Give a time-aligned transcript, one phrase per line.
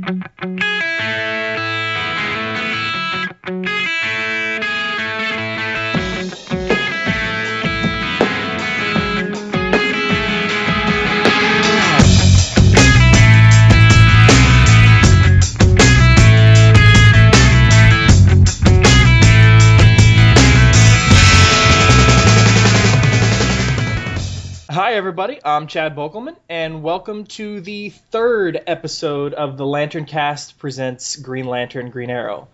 [0.00, 1.41] thank you
[24.92, 25.38] Hi, everybody.
[25.42, 31.88] I'm Chad Bokelman, and welcome to the third episode of the LanternCast presents Green Lantern
[31.88, 32.48] Green Arrow.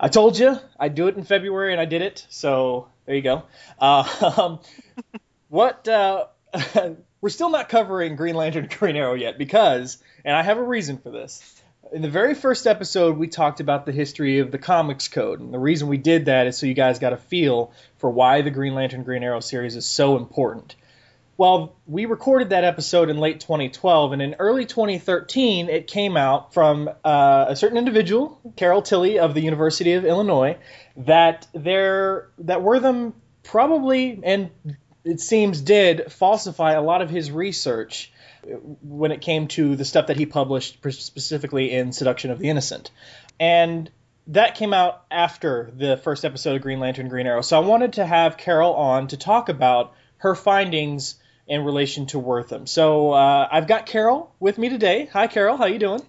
[0.00, 3.20] I told you I'd do it in February, and I did it, so there you
[3.20, 3.42] go.
[3.78, 4.60] Uh, um,
[5.50, 6.28] what uh,
[7.20, 10.96] we're still not covering Green Lantern Green Arrow yet because, and I have a reason
[10.96, 11.60] for this.
[11.92, 15.52] In the very first episode, we talked about the history of the Comics Code, and
[15.52, 18.50] the reason we did that is so you guys got a feel for why the
[18.50, 20.74] Green Lantern Green Arrow series is so important.
[21.38, 26.54] Well, we recorded that episode in late 2012, and in early 2013, it came out
[26.54, 30.56] from uh, a certain individual, Carol Tilley of the University of Illinois,
[30.96, 34.50] that there that Wertham probably and
[35.04, 38.10] it seems did falsify a lot of his research
[38.82, 42.90] when it came to the stuff that he published specifically in Seduction of the Innocent,
[43.38, 43.90] and
[44.28, 47.42] that came out after the first episode of Green Lantern Green Arrow.
[47.42, 51.16] So I wanted to have Carol on to talk about her findings
[51.46, 52.68] in relation to Wertham.
[52.68, 55.08] So uh, I've got Carol with me today.
[55.12, 55.56] Hi, Carol.
[55.56, 56.02] How you doing?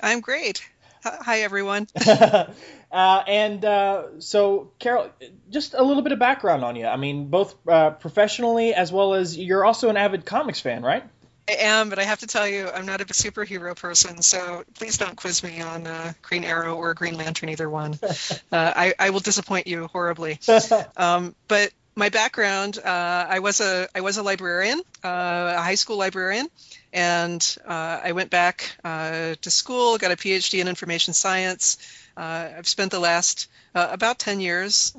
[0.00, 0.68] I'm great.
[1.04, 1.88] Hi, everyone.
[2.06, 2.44] uh,
[2.92, 5.10] and uh, so, Carol,
[5.50, 6.86] just a little bit of background on you.
[6.86, 11.04] I mean, both uh, professionally as well as you're also an avid comics fan, right?
[11.48, 14.96] I am, but I have to tell you, I'm not a superhero person, so please
[14.96, 17.98] don't quiz me on uh, Green Arrow or Green Lantern, either one.
[18.50, 20.38] Uh, I, I will disappoint you horribly.
[20.96, 25.74] Um, but my background, uh, I was a I was a librarian, uh, a high
[25.74, 26.48] school librarian,
[26.92, 31.78] and uh, I went back uh, to school, got a PhD in information science.
[32.16, 34.92] Uh, I've spent the last uh, about 10 years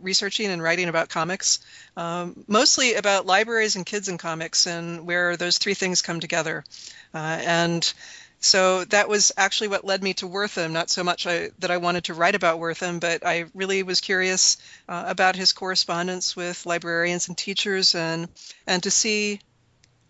[0.00, 1.60] researching and writing about comics,
[1.96, 6.64] um, mostly about libraries and kids and comics, and where those three things come together.
[7.12, 7.92] and
[8.44, 10.72] so that was actually what led me to Wertham.
[10.72, 14.02] Not so much I, that I wanted to write about Wertham, but I really was
[14.02, 18.28] curious uh, about his correspondence with librarians and teachers, and
[18.66, 19.40] and to see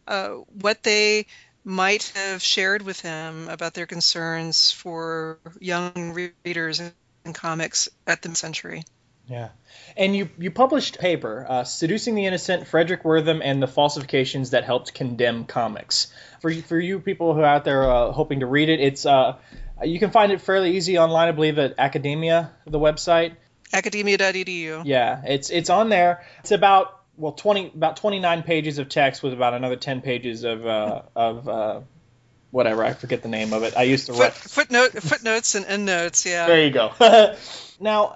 [0.09, 0.31] uh,
[0.61, 1.27] what they
[1.63, 6.81] might have shared with him about their concerns for young readers
[7.25, 8.83] and comics at the century.
[9.27, 9.51] Yeah.
[9.97, 14.51] And you, you published a paper, uh, Seducing the Innocent, Frederic Wertham, and the Falsifications
[14.51, 16.13] That Helped Condemn Comics.
[16.41, 19.37] For, for you people who are out there uh, hoping to read it, it's uh,
[19.83, 23.37] you can find it fairly easy online, I believe, at Academia, the website.
[23.73, 24.83] Academia.edu.
[24.85, 26.25] Yeah, it's it's on there.
[26.41, 30.45] It's about well twenty about twenty nine pages of text with about another ten pages
[30.45, 31.81] of uh, of uh,
[32.51, 33.77] whatever I forget the name of it.
[33.77, 36.25] I used to Foot, write footnote footnotes and endnotes.
[36.25, 36.47] Yeah.
[36.47, 36.93] There you go.
[37.81, 38.15] now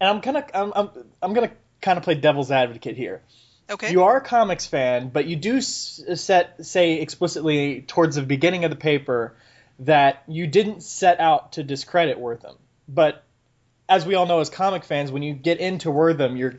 [0.00, 0.90] and I'm gonna I'm I'm,
[1.22, 3.22] I'm gonna kind of play devil's advocate here.
[3.70, 3.92] Okay.
[3.92, 8.70] You are a comics fan, but you do set say explicitly towards the beginning of
[8.70, 9.36] the paper
[9.80, 12.56] that you didn't set out to discredit Wertham.
[12.88, 13.22] But
[13.88, 16.54] as we all know as comic fans, when you get into Wertham, your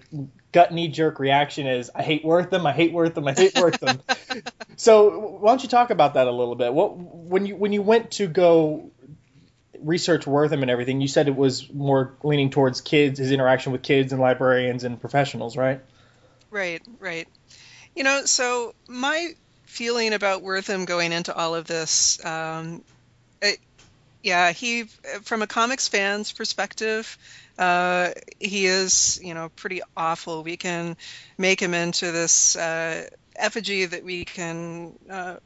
[0.51, 3.99] gut knee jerk reaction is I hate Wertham, I hate Wertham, I hate Wertham.
[4.75, 6.73] so why don't you talk about that a little bit?
[6.73, 8.91] What when you when you went to go
[9.83, 13.81] research Wertham and everything, you said it was more leaning towards kids, his interaction with
[13.81, 15.81] kids and librarians and professionals, right?
[16.51, 17.27] Right, right.
[17.95, 19.33] You know, so my
[19.65, 22.83] feeling about Wertham going into all of this, um,
[23.41, 23.59] it,
[24.23, 24.83] yeah, he,
[25.23, 27.17] from a comics fan's perspective,
[27.57, 30.43] uh, he is, you know, pretty awful.
[30.43, 30.97] We can
[31.37, 35.37] make him into this uh, effigy that we can uh,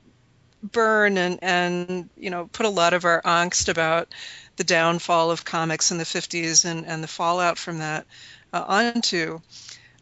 [0.63, 4.13] burn and and you know put a lot of our angst about
[4.56, 8.06] the downfall of comics in the 50s and and the fallout from that
[8.53, 9.40] uh, onto.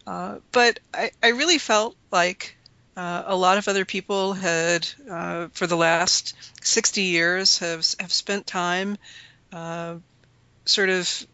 [0.05, 2.57] Uh, but I, I really felt like
[2.97, 8.11] uh, a lot of other people had uh, for the last 60 years have have
[8.11, 8.97] spent time
[9.53, 9.95] uh,
[10.65, 11.27] sort of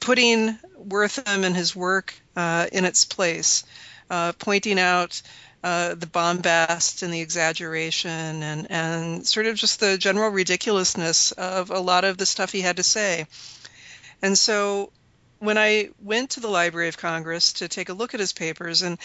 [0.00, 3.64] putting Wertham and his work uh, in its place,
[4.38, 5.20] pointing out
[5.64, 11.70] uh, the bombast and the exaggeration and, and sort of just the general ridiculousness of
[11.70, 13.26] a lot of the stuff he had to say.
[14.22, 14.92] And so
[15.40, 18.82] when I went to the Library of Congress to take a look at his papers,
[18.82, 18.98] and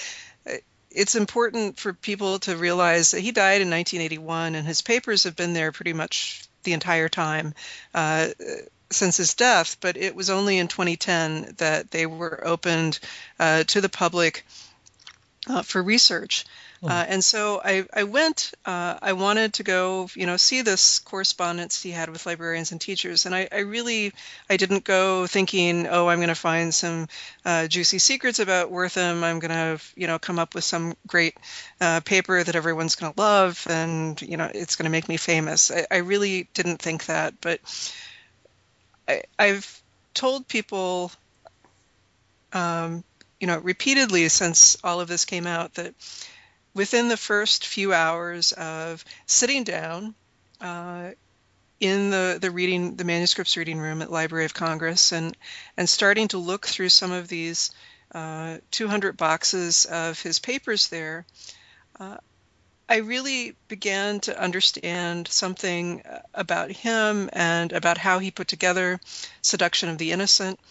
[0.48, 0.54] uh,
[0.92, 5.36] it's important for people to realize that he died in 1981 and his papers have
[5.36, 7.54] been there pretty much the entire time.
[7.94, 8.28] Uh,
[8.92, 13.00] since his death, but it was only in 2010 that they were opened
[13.40, 14.46] uh, to the public
[15.48, 16.46] uh, for research.
[16.82, 16.90] Hmm.
[16.90, 21.00] Uh, and so I, I went, uh, I wanted to go, you know, see this
[21.00, 23.26] correspondence he had with librarians and teachers.
[23.26, 24.14] And I, I really,
[24.50, 27.08] I didn't go thinking, oh, I'm going to find some
[27.46, 29.24] uh, juicy secrets about Wertham.
[29.24, 31.38] I'm going to, you know, come up with some great
[31.80, 35.18] uh, paper that everyone's going to love and, you know, it's going to make me
[35.18, 35.72] famous.
[35.72, 37.36] I, I really didn't think that.
[37.40, 37.60] But
[39.08, 39.82] I, I've
[40.14, 41.12] told people,
[42.52, 43.04] um,
[43.44, 45.94] you know, repeatedly since all of this came out that
[46.74, 50.16] within the first few hours of sitting down
[50.62, 51.10] uh,
[51.82, 55.36] in the, the reading the manuscripts reading room at Library of Congress and
[55.76, 57.72] and starting to look through some of these
[58.16, 61.26] uh, 200 boxes of his papers there,
[62.00, 62.16] uh,
[62.88, 66.02] I really began to understand something
[66.34, 69.02] about him and about how he put together
[69.42, 70.62] Seduction of the Innocent.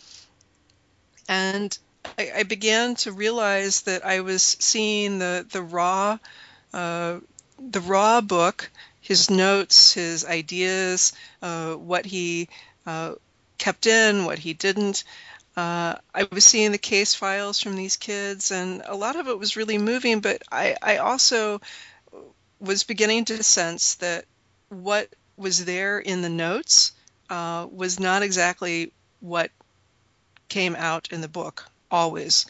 [1.29, 1.79] And
[2.19, 6.19] I, I began to realize that I was seeing the the raw
[6.73, 7.19] uh,
[7.59, 8.71] the raw book,
[9.01, 11.13] his notes, his ideas,
[11.43, 12.49] uh, what he
[12.87, 13.15] uh,
[13.59, 15.05] kept in, what he didn't.
[15.57, 19.39] Uh, I was seeing the case files from these kids, and a lot of it
[19.39, 20.21] was really moving.
[20.21, 21.61] But I, I also
[22.59, 24.25] was beginning to sense that
[24.69, 26.93] what was there in the notes
[27.29, 29.51] uh, was not exactly what
[30.49, 32.47] came out in the book always.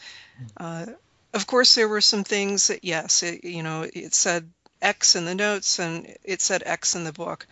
[0.57, 0.87] Uh,
[1.33, 4.49] of course, there were some things that, yes, it, you know, it said
[4.81, 7.47] X in the notes and it said X in the book.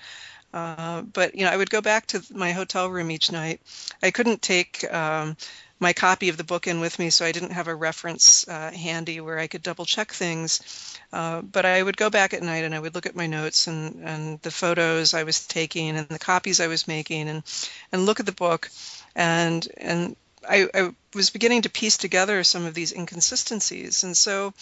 [0.53, 3.61] Uh, but you know, I would go back to my hotel room each night.
[4.03, 5.37] I couldn't take um,
[5.79, 8.71] my copy of the book in with me, so I didn't have a reference uh,
[8.71, 10.99] handy where I could double check things.
[11.13, 13.67] Uh, but I would go back at night and I would look at my notes
[13.67, 17.43] and, and the photos I was taking and the copies I was making and
[17.91, 18.69] and look at the book
[19.15, 20.15] and and
[20.47, 24.03] I, I was beginning to piece together some of these inconsistencies.
[24.03, 24.53] And so,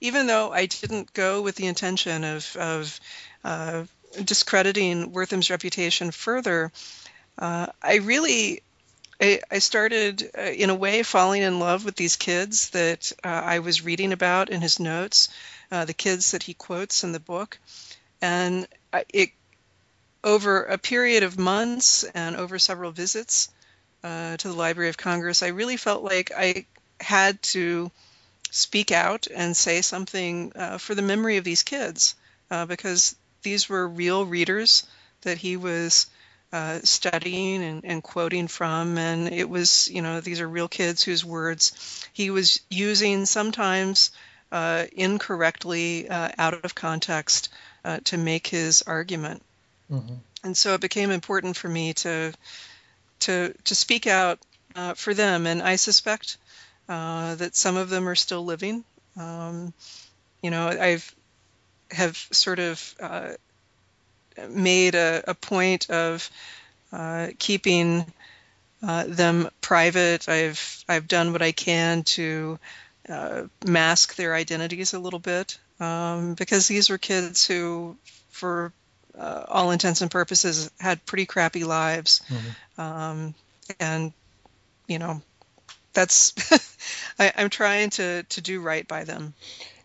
[0.00, 3.00] even though I didn't go with the intention of, of
[3.42, 3.84] uh,
[4.22, 6.72] discrediting Wertham's reputation further,
[7.38, 8.62] uh, I really
[9.20, 13.28] I, I started, uh, in a way, falling in love with these kids that uh,
[13.28, 15.28] I was reading about in his notes,
[15.70, 17.58] uh, the kids that he quotes in the book,
[18.20, 18.66] and
[19.10, 19.30] it
[20.22, 23.48] over a period of months and over several visits,
[24.04, 26.66] uh, to the Library of Congress, I really felt like I
[27.00, 27.90] had to
[28.50, 32.14] speak out and say something uh, for the memory of these kids
[32.50, 34.86] uh, because these were real readers
[35.22, 36.06] that he was
[36.52, 38.98] uh, studying and, and, quoting from.
[38.98, 44.10] And it was, you know, these are real kids whose words he was using sometimes
[44.52, 47.48] uh, incorrectly uh, out of context
[48.04, 49.42] to make his argument.
[49.90, 50.14] Mm-hmm.
[50.44, 52.32] And so it became important for me to
[53.20, 54.38] to to speak out
[54.74, 56.36] uh, for them, and I suspect
[56.88, 58.84] uh, that some of them are still living.
[59.16, 59.72] Um,
[60.42, 61.14] you know, I've
[61.90, 63.32] have sort of uh,
[64.48, 66.28] made a, a, point of
[66.92, 68.04] uh, keeping
[68.82, 70.28] uh, them private.
[70.28, 72.58] I've I've done what I can to
[73.08, 77.96] uh, mask their identities a little bit um, because these were kids who,
[78.30, 78.72] for
[79.18, 82.22] uh, all intents and purposes, had pretty crappy lives.
[82.28, 82.80] Mm-hmm.
[82.80, 83.34] Um,
[83.80, 84.12] and,
[84.86, 85.22] you know,
[85.92, 86.34] that's,
[87.18, 89.34] I, am trying to, to do right by them.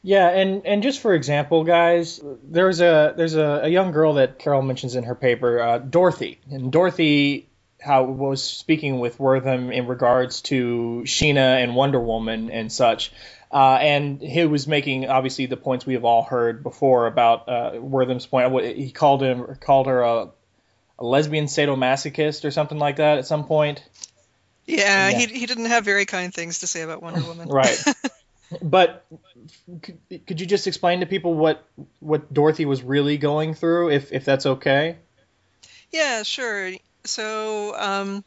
[0.02, 4.40] Yeah, and, and just for example, guys, there's a there's a, a young girl that
[4.40, 7.50] Carol mentions in her paper, uh, Dorothy, and Dorothy
[7.82, 13.12] how was speaking with Wertham in regards to Sheena and Wonder Woman and such.
[13.52, 17.72] Uh, and he was making obviously the points we have all heard before about uh,
[17.76, 18.78] Wertham's point.
[18.78, 20.30] He called him called her a,
[21.00, 23.84] a lesbian sadomasochist or something like that at some point.
[24.68, 27.50] Yeah, yeah, He, he didn't have very kind things to say about Wonder Woman.
[27.50, 27.84] right.
[28.62, 29.04] but
[29.82, 31.66] could, could you just explain to people what
[32.00, 34.98] what Dorothy was really going through, if if that's okay?
[35.92, 36.74] Yeah, sure.
[37.06, 38.24] So um,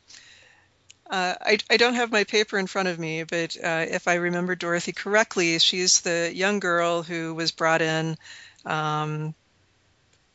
[1.12, 4.14] uh, I, I, don't have my paper in front of me, but uh, if I
[4.14, 8.16] remember Dorothy correctly, she's the young girl who was brought in
[8.64, 9.34] um,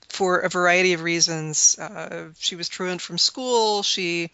[0.07, 1.79] for a variety of reasons.
[1.79, 3.81] Uh, she was truant from school.
[3.81, 4.29] She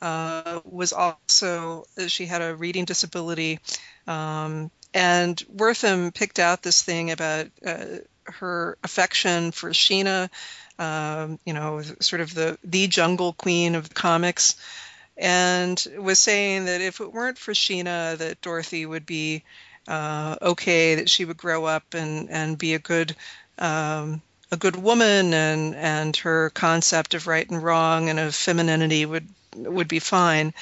[0.00, 3.58] uh, was also she had a reading disability,
[4.06, 7.84] um, and Wertham picked out this thing about uh,
[8.22, 10.30] her affection for Sheena.
[10.78, 14.54] Um, you know, sort of the the jungle queen of comics
[15.18, 19.42] and was saying that if it weren't for Sheena, that Dorothy would be
[19.88, 23.16] uh, okay, that she would grow up and, and be a good
[23.58, 29.06] um, a good woman, and and her concept of right and wrong and of femininity
[29.06, 30.54] would would be fine.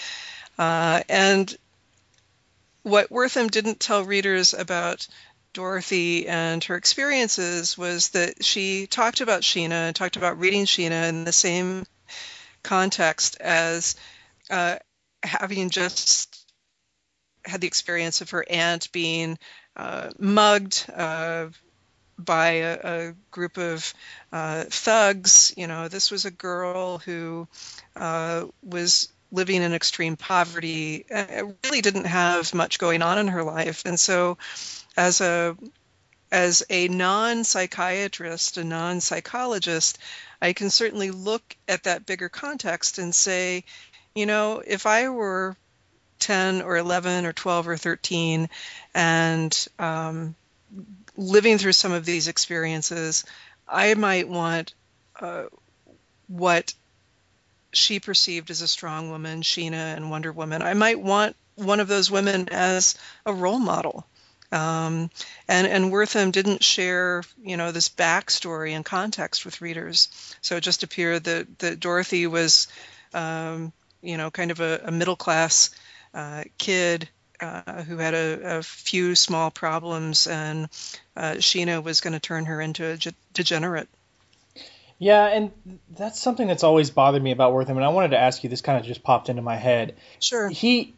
[0.58, 1.56] Uh, and
[2.82, 5.06] what Wertham didn't tell readers about
[5.52, 11.08] Dorothy and her experiences was that she talked about Sheena and talked about reading Sheena
[11.08, 11.84] in the same
[12.62, 13.96] context as
[14.50, 14.76] uh,
[15.22, 16.44] having just
[17.44, 19.38] had the experience of her aunt being
[19.76, 21.46] uh, mugged uh,
[22.18, 23.92] by a, a, group of
[24.32, 25.52] uh, thugs.
[25.56, 27.46] You know, this was a girl who
[27.94, 33.82] uh, was living in extreme poverty, really didn't have much going on in her life,
[33.84, 34.38] and so
[34.96, 35.56] as a
[36.32, 39.98] as a non-psychiatrist, a non-psychologist,
[40.42, 43.64] I can certainly look at that bigger context and say,
[44.16, 45.56] you know, if I were
[46.20, 48.48] 10 or 11 or 12 or 13
[48.94, 50.34] and um,
[51.16, 53.24] living through some of these experiences,
[53.68, 54.72] I might want
[55.20, 55.44] uh,
[56.28, 56.72] what
[57.72, 60.62] she perceived as a strong woman, Sheena and Wonder Woman.
[60.62, 62.96] I might want one of those women as
[63.26, 64.06] a role model.
[64.52, 65.10] Um,
[65.48, 70.08] and and Wertham didn't share, you know, this backstory and context with readers.
[70.40, 72.68] So it just appeared that that Dorothy was,
[73.12, 73.72] um,
[74.06, 75.70] you know, kind of a, a middle class
[76.14, 77.08] uh, kid
[77.40, 80.68] uh, who had a, a, few small problems, and
[81.16, 82.98] uh, Sheena was going to turn her into a
[83.34, 83.88] degenerate.
[84.98, 85.52] Yeah, and
[85.90, 88.48] that's something that's always bothered me about Wertham, and I wanted to ask you.
[88.48, 89.96] This kind of just popped into my head.
[90.20, 90.48] Sure.
[90.48, 90.94] He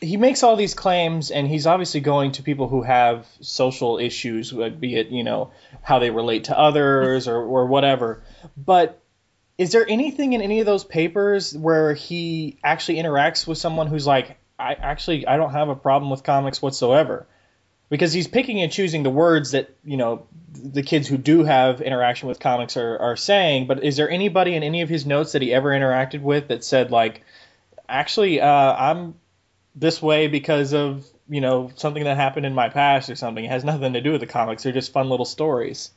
[0.00, 4.52] he makes all these claims, and he's obviously going to people who have social issues,
[4.52, 5.50] be it you know
[5.82, 8.22] how they relate to others or or whatever.
[8.56, 9.00] But
[9.58, 14.06] is there anything in any of those papers where he actually interacts with someone who's
[14.06, 17.26] like, I actually I don't have a problem with comics whatsoever?
[17.90, 21.80] Because he's picking and choosing the words that you know the kids who do have
[21.80, 23.66] interaction with comics are, are saying.
[23.66, 26.62] But is there anybody in any of his notes that he ever interacted with that
[26.62, 27.22] said like,
[27.88, 29.14] actually, uh, I'm
[29.74, 33.44] this way because of you know something that happened in my past or something?
[33.44, 34.62] It has nothing to do with the comics.
[34.62, 35.90] They're just fun little stories.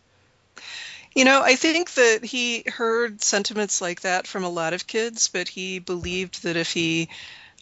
[1.13, 5.27] You know, I think that he heard sentiments like that from a lot of kids,
[5.27, 7.09] but he believed that if he,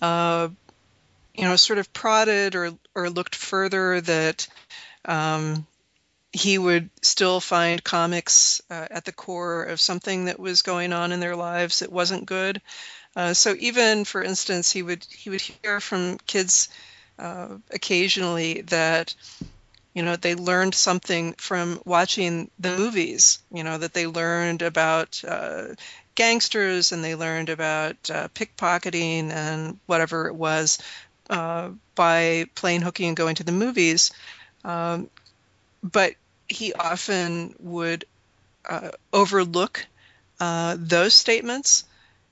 [0.01, 0.49] uh,
[1.33, 4.47] you know, sort of prodded or or looked further, that
[5.05, 5.65] um,
[6.31, 11.11] he would still find comics uh, at the core of something that was going on
[11.11, 12.61] in their lives that wasn't good.
[13.15, 16.69] Uh, so even, for instance, he would he would hear from kids
[17.17, 19.15] uh, occasionally that
[19.93, 25.21] you know they learned something from watching the movies you know that they learned about
[25.27, 25.67] uh,
[26.19, 30.77] gangsters and they learned about uh, pickpocketing and whatever it was
[31.29, 34.11] uh, by playing hooky and going to the movies.
[34.65, 35.09] Um,
[35.81, 36.15] but
[36.49, 38.03] he often would
[38.67, 39.85] uh, overlook
[40.41, 41.85] uh, those statements.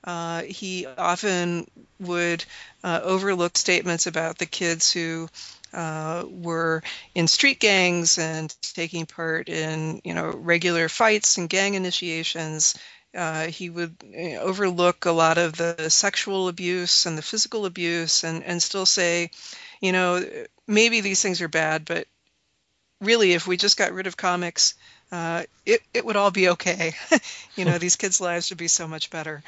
[0.04, 1.66] Uh, he often
[1.98, 2.44] would
[2.84, 5.28] overlook statements about the kids who
[5.72, 6.82] uh, were
[7.14, 12.78] in street gangs and taking part in you know regular fights and gang initiations.
[13.14, 17.64] Uh, he would you know, overlook a lot of the sexual abuse and the physical
[17.64, 19.30] abuse and, and still say,
[19.80, 20.22] you know,
[20.66, 22.06] maybe these things are bad, but
[23.00, 24.74] really, if we just got rid of comics,
[25.10, 26.92] uh, it, it would all be okay.
[27.56, 29.42] you know, these kids' lives would be so much better.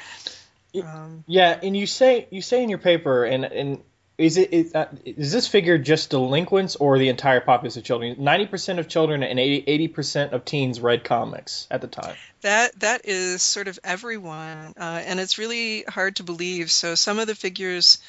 [0.81, 3.83] Um, yeah, and you say you say in your paper, and and
[4.17, 8.15] is it is, uh, is this figure just delinquents or the entire populace of children?
[8.19, 12.15] Ninety percent of children and 80 percent of teens read comics at the time.
[12.41, 16.71] That that is sort of everyone, uh, and it's really hard to believe.
[16.71, 17.99] So some of the figures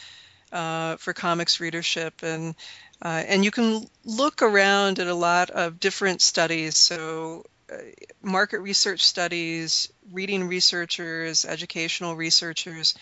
[0.53, 2.55] uh, for comics readership, and
[3.01, 6.77] uh, and you can look around at a lot of different studies.
[6.77, 7.77] So uh,
[8.23, 12.95] market research studies, reading researchers, educational researchers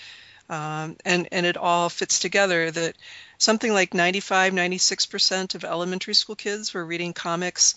[0.50, 2.96] um, and, and it all fits together that
[3.38, 7.76] something like 95, 96% of elementary school kids were reading comics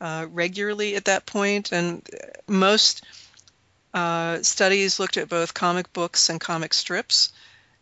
[0.00, 1.70] uh, regularly at that point.
[1.70, 2.02] and
[2.48, 3.04] most
[3.92, 7.30] uh, studies looked at both comic books and comic strips.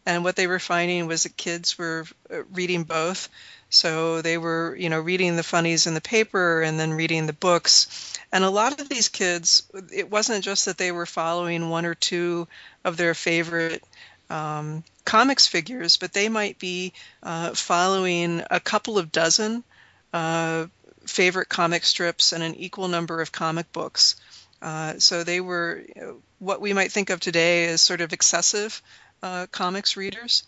[0.04, 3.28] And what they were finding was that kids were uh, reading both.
[3.70, 7.32] So they were, you know, reading the funnies in the paper and then reading the
[7.32, 8.18] books.
[8.32, 11.94] And a lot of these kids, it wasn't just that they were following one or
[11.94, 12.49] two
[12.84, 13.84] of their favorite
[14.32, 19.62] um, comics figures, but they might be uh, following a couple of dozen
[20.12, 20.66] uh,
[21.06, 24.16] favorite comic strips and an equal number of comic books.
[24.62, 28.12] Uh, so they were you know, what we might think of today as sort of
[28.12, 28.80] excessive
[29.22, 30.44] uh, comics readers.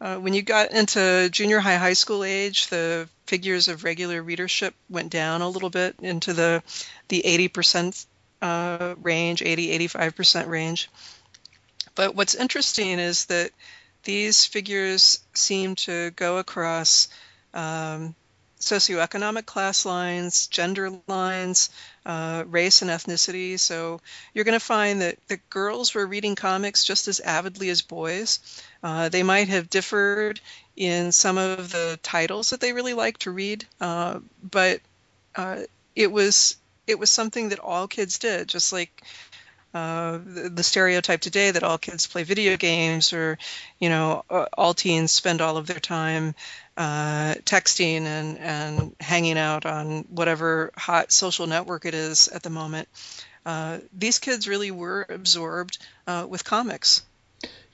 [0.00, 4.74] Uh, when you got into junior high, high school age, the figures of regular readership
[4.90, 6.62] went down a little bit into the
[7.08, 8.06] the 80%
[8.42, 10.90] uh, range, 80, 85% range.
[11.96, 13.50] But what's interesting is that
[14.04, 17.08] these figures seem to go across
[17.52, 18.14] um,
[18.60, 21.70] socioeconomic class lines, gender lines,
[22.04, 23.58] uh, race and ethnicity.
[23.58, 24.00] So
[24.32, 28.38] you're going to find that, that girls were reading comics just as avidly as boys.
[28.82, 30.40] Uh, they might have differed
[30.76, 34.80] in some of the titles that they really liked to read, uh, but
[35.34, 35.62] uh,
[35.94, 39.02] it was it was something that all kids did, just like
[39.76, 43.36] uh, the, stereotype today that all kids play video games or,
[43.78, 46.34] you know, uh, all teens spend all of their time
[46.78, 52.48] uh, texting and, and hanging out on whatever hot social network it is at the
[52.48, 52.88] moment.
[53.44, 57.02] Uh, these kids really were absorbed uh, with comics.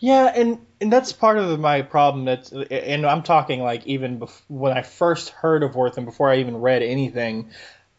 [0.00, 2.24] Yeah, and, and that's part of my problem.
[2.24, 6.38] That's and I'm talking like even bef- when I first heard of Wertham before I
[6.38, 7.52] even read anything,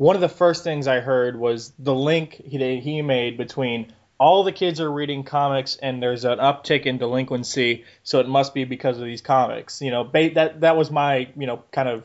[0.03, 4.43] one of the first things I heard was the link he, he made between all
[4.43, 8.65] the kids are reading comics and there's an uptick in delinquency, so it must be
[8.65, 9.81] because of these comics.
[9.81, 12.03] You know, that that was my you know kind of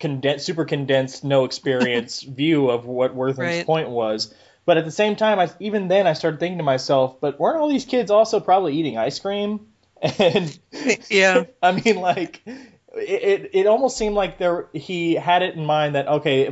[0.00, 3.66] condensed, super condensed, no experience view of what Wertham's right.
[3.66, 4.34] point was.
[4.64, 7.58] But at the same time, I, even then, I started thinking to myself, but weren't
[7.58, 9.68] all these kids also probably eating ice cream?
[10.20, 10.58] And
[11.10, 15.64] yeah, I mean, like it, it, it almost seemed like there he had it in
[15.64, 16.50] mind that okay,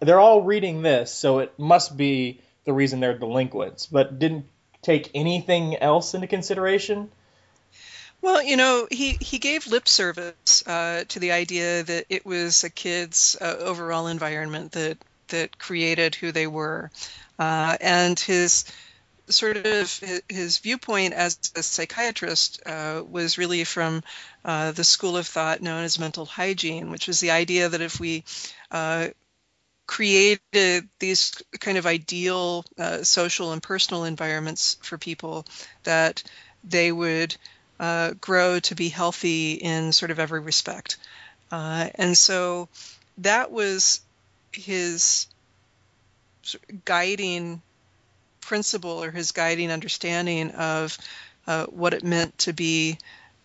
[0.00, 4.46] they're all reading this, so it must be the reason they're delinquents, but didn't
[4.82, 7.10] take anything else into consideration.
[8.20, 12.64] Well, you know, he, he gave lip service uh, to the idea that it was
[12.64, 16.90] a kid's uh, overall environment that that created who they were,
[17.38, 18.64] uh, and his
[19.28, 24.02] sort of his viewpoint as a psychiatrist uh, was really from
[24.44, 28.00] uh, the school of thought known as mental hygiene, which was the idea that if
[28.00, 28.24] we
[28.70, 29.08] uh,
[29.88, 35.46] created these kind of ideal uh, social and personal environments for people
[35.82, 36.22] that
[36.62, 37.34] they would
[37.80, 40.98] uh, grow to be healthy in sort of every respect.
[41.50, 42.68] Uh, and so
[43.16, 44.02] that was
[44.52, 45.26] his
[46.84, 47.62] guiding
[48.42, 50.98] principle or his guiding understanding of
[51.46, 52.98] uh, what it meant to be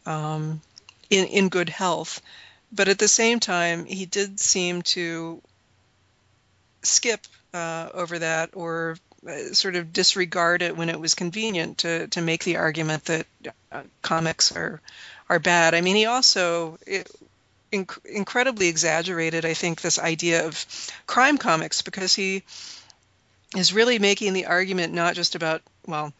[0.06, 0.62] um,
[1.10, 2.22] in, in good health.
[2.70, 5.42] But at the same time, he did seem to
[6.84, 7.22] skip
[7.54, 12.22] uh, over that or uh, sort of disregard it when it was convenient to, to
[12.22, 13.26] make the argument that
[13.72, 14.82] uh, comics are
[15.30, 15.74] are bad.
[15.74, 17.10] I mean, he also it,
[17.72, 20.66] inc- incredibly exaggerated, I think, this idea of
[21.08, 22.44] crime comics because he
[23.56, 26.14] is really making the argument not just about well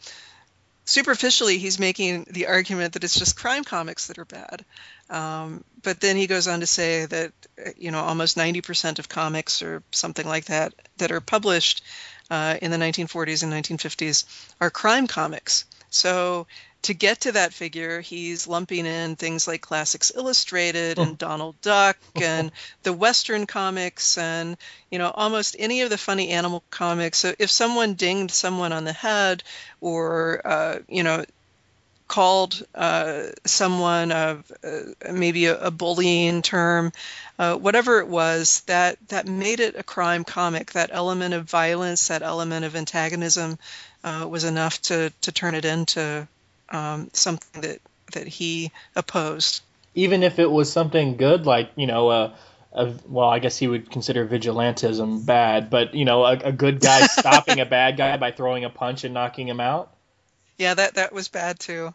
[0.84, 4.64] superficially he's making the argument that it's just crime comics that are bad.
[5.10, 7.32] Um, but then he goes on to say that
[7.76, 11.82] you know almost 90% of comics or something like that that are published
[12.30, 14.24] uh, in the 1940s and 1950s
[14.60, 15.64] are crime comics.
[15.90, 16.46] So
[16.84, 21.96] to get to that figure, he's lumping in things like Classics Illustrated and Donald Duck
[22.20, 24.58] and the Western comics and,
[24.90, 27.18] you know, almost any of the funny animal comics.
[27.18, 29.42] So if someone dinged someone on the head
[29.80, 31.24] or, uh, you know,
[32.06, 36.92] called uh, someone of uh, maybe a, a, bullying term,
[37.38, 40.72] uh, whatever it was, that that made it a crime comic.
[40.72, 43.58] That element of violence, that element of antagonism,
[44.04, 46.28] uh, was enough to to turn it into
[46.70, 47.80] um, something that
[48.12, 49.62] that he opposed.
[49.94, 52.34] Even if it was something good, like you know, uh,
[52.72, 56.80] a, well, I guess he would consider vigilantism bad, but you know, a, a good
[56.80, 59.94] guy stopping a bad guy by throwing a punch and knocking him out.
[60.58, 61.94] Yeah, that that was bad too.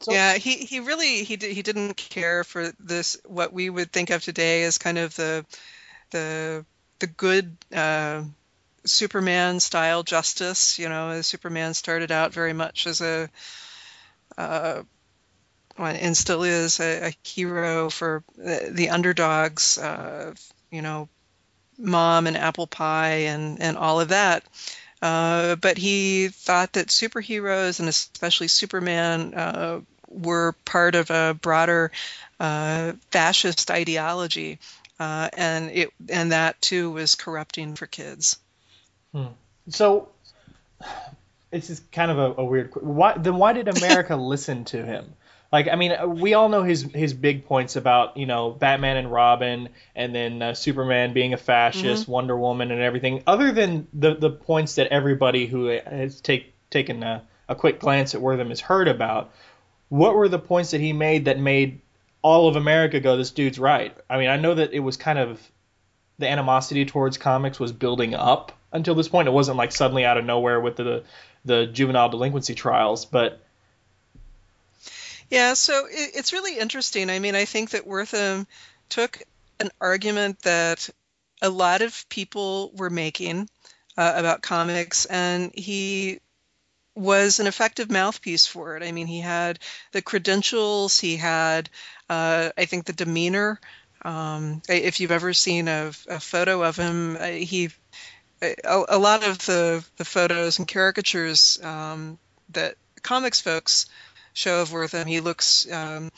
[0.00, 4.10] So, yeah, he, he really he he didn't care for this what we would think
[4.10, 5.46] of today as kind of the
[6.10, 6.64] the
[6.98, 8.24] the good uh,
[8.84, 10.78] Superman style justice.
[10.78, 13.28] You know, Superman started out very much as a,
[14.36, 14.82] uh,
[15.78, 19.78] and still is a, a hero for the, underdogs.
[19.78, 20.34] Uh,
[20.70, 21.08] you know,
[21.78, 24.44] mom and apple pie and and all of that.
[25.02, 31.90] Uh, but he thought that superheroes and especially Superman uh, were part of a broader
[32.40, 34.58] uh, fascist ideology,
[34.98, 38.38] uh, and it and that too was corrupting for kids.
[39.14, 39.26] Hmm.
[39.68, 40.08] So
[41.50, 42.72] this is kind of a, a weird.
[42.74, 43.36] Why then?
[43.36, 45.14] Why did America listen to him?
[45.52, 49.12] Like, I mean, we all know his his big points about you know Batman and
[49.12, 52.12] Robin, and then uh, Superman being a fascist, mm-hmm.
[52.12, 53.22] Wonder Woman, and everything.
[53.26, 58.16] Other than the the points that everybody who has take taken a, a quick glance
[58.16, 59.32] at Wertham has heard about,
[59.90, 61.80] what were the points that he made that made
[62.20, 63.96] all of America go, "This dude's right"?
[64.10, 65.40] I mean, I know that it was kind of
[66.18, 69.28] the animosity towards comics was building up until this point.
[69.28, 71.04] It wasn't like suddenly out of nowhere with the
[71.46, 73.40] the juvenile delinquency trials, but
[75.30, 77.08] yeah, so it, it's really interesting.
[77.08, 78.46] I mean, I think that Wertham
[78.88, 79.22] took
[79.60, 80.88] an argument that
[81.40, 83.48] a lot of people were making
[83.96, 86.20] uh, about comics, and he
[86.94, 88.82] was an effective mouthpiece for it.
[88.82, 89.58] I mean, he had
[89.92, 91.68] the credentials, he had,
[92.08, 93.60] uh, I think, the demeanor.
[94.04, 97.70] Um, if you've ever seen a, a photo of him, uh, he
[98.64, 102.18] a, a, lot of the, the photos and caricatures um,
[102.50, 103.86] that comics folks
[104.32, 106.10] show of Wertham, he looks um,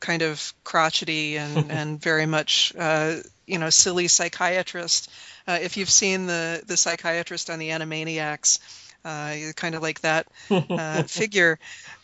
[0.00, 5.10] kind of crotchety and, and very much, uh, you know, silly psychiatrist.
[5.46, 8.58] Uh, if you've seen the, the psychiatrist on the Animaniacs,
[9.04, 11.58] uh, kind of like that uh, figure.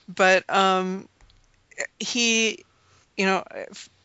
[0.09, 1.09] But um,
[1.99, 2.65] he,
[3.17, 3.45] you know,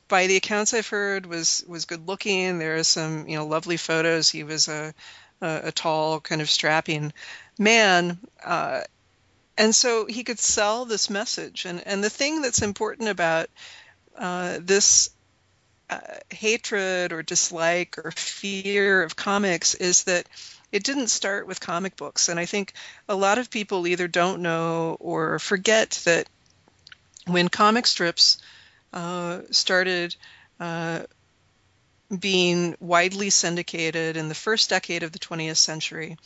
[0.08, 2.60] by the accounts I've heard, was was good looking.
[2.60, 4.30] There are some, you know, lovely photos.
[4.30, 4.94] He was a
[5.42, 7.14] a, a tall, kind of strapping
[7.58, 8.18] man.
[8.44, 8.82] Uh,
[9.58, 11.66] and so he could sell this message.
[11.66, 13.50] And, and the thing that's important about
[14.18, 15.10] uh, this
[15.90, 16.00] uh,
[16.30, 20.28] hatred or dislike or fear of comics is that
[20.72, 22.30] it didn't start with comic books.
[22.30, 22.74] And I think
[23.10, 26.28] a lot of people either don't know or forget that
[27.28, 28.38] when comic strips
[28.94, 30.16] uh, started
[30.60, 31.02] uh,
[32.20, 36.18] being widely syndicated in the first decade of the 20th century.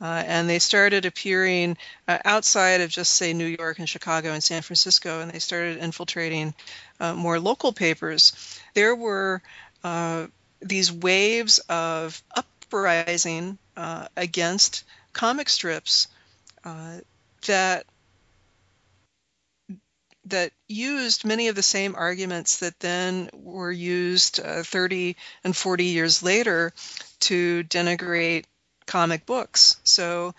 [0.00, 1.76] Uh, and they started appearing
[2.08, 5.76] uh, outside of just, say, New York and Chicago and San Francisco, and they started
[5.76, 6.54] infiltrating
[6.98, 8.58] uh, more local papers.
[8.74, 9.42] There were
[9.84, 10.28] uh,
[10.60, 16.08] these waves of uprising uh, against comic strips
[16.64, 16.98] uh,
[17.46, 17.84] that
[20.30, 25.84] that used many of the same arguments that then were used uh, 30 and 40
[25.84, 26.72] years later
[27.20, 28.44] to denigrate
[28.86, 29.76] comic books.
[29.84, 30.34] So,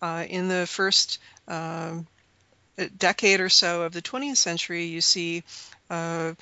[0.00, 1.98] uh, in the first uh,
[2.96, 5.44] decade or so of the 20th century, you see
[5.90, 6.32] uh,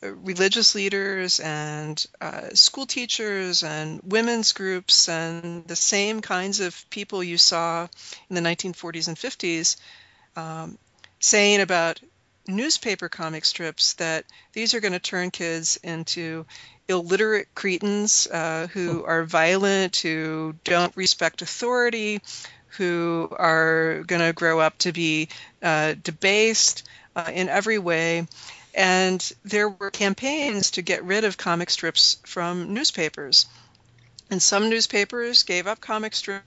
[0.00, 7.22] religious leaders and uh, school teachers and women's groups and the same kinds of people
[7.22, 7.88] you saw
[8.30, 9.76] in the 1940s and 50s
[10.36, 10.78] um,
[11.18, 12.00] saying about
[12.48, 16.46] newspaper comic strips that these are going to turn kids into
[16.88, 22.20] illiterate cretins uh, who are violent, who don't respect authority,
[22.78, 25.28] who are going to grow up to be
[25.62, 28.26] uh, debased uh, in every way.
[28.74, 33.46] And there were campaigns to get rid of comic strips from newspapers.
[34.30, 36.44] And some newspapers gave up comic strips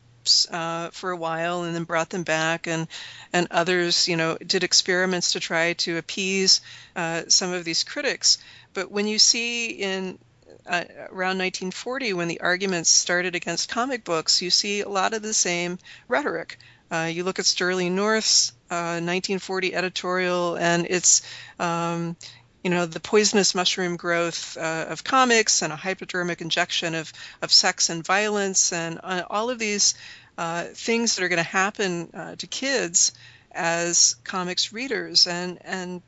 [0.51, 2.87] uh, for a while and then brought them back, and
[3.33, 6.61] and others, you know, did experiments to try to appease
[6.95, 8.37] uh, some of these critics.
[8.73, 10.17] But when you see in
[10.65, 15.21] uh, around 1940, when the arguments started against comic books, you see a lot of
[15.21, 16.57] the same rhetoric.
[16.91, 21.21] Uh, you look at Sterling North's 1940 uh, editorial, and it's
[21.59, 22.15] um,
[22.63, 27.51] you know, the poisonous mushroom growth uh, of comics and a hypodermic injection of, of
[27.51, 29.95] sex and violence and uh, all of these
[30.37, 33.13] uh, things that are going to happen uh, to kids
[33.51, 35.27] as comics readers.
[35.27, 36.01] And, and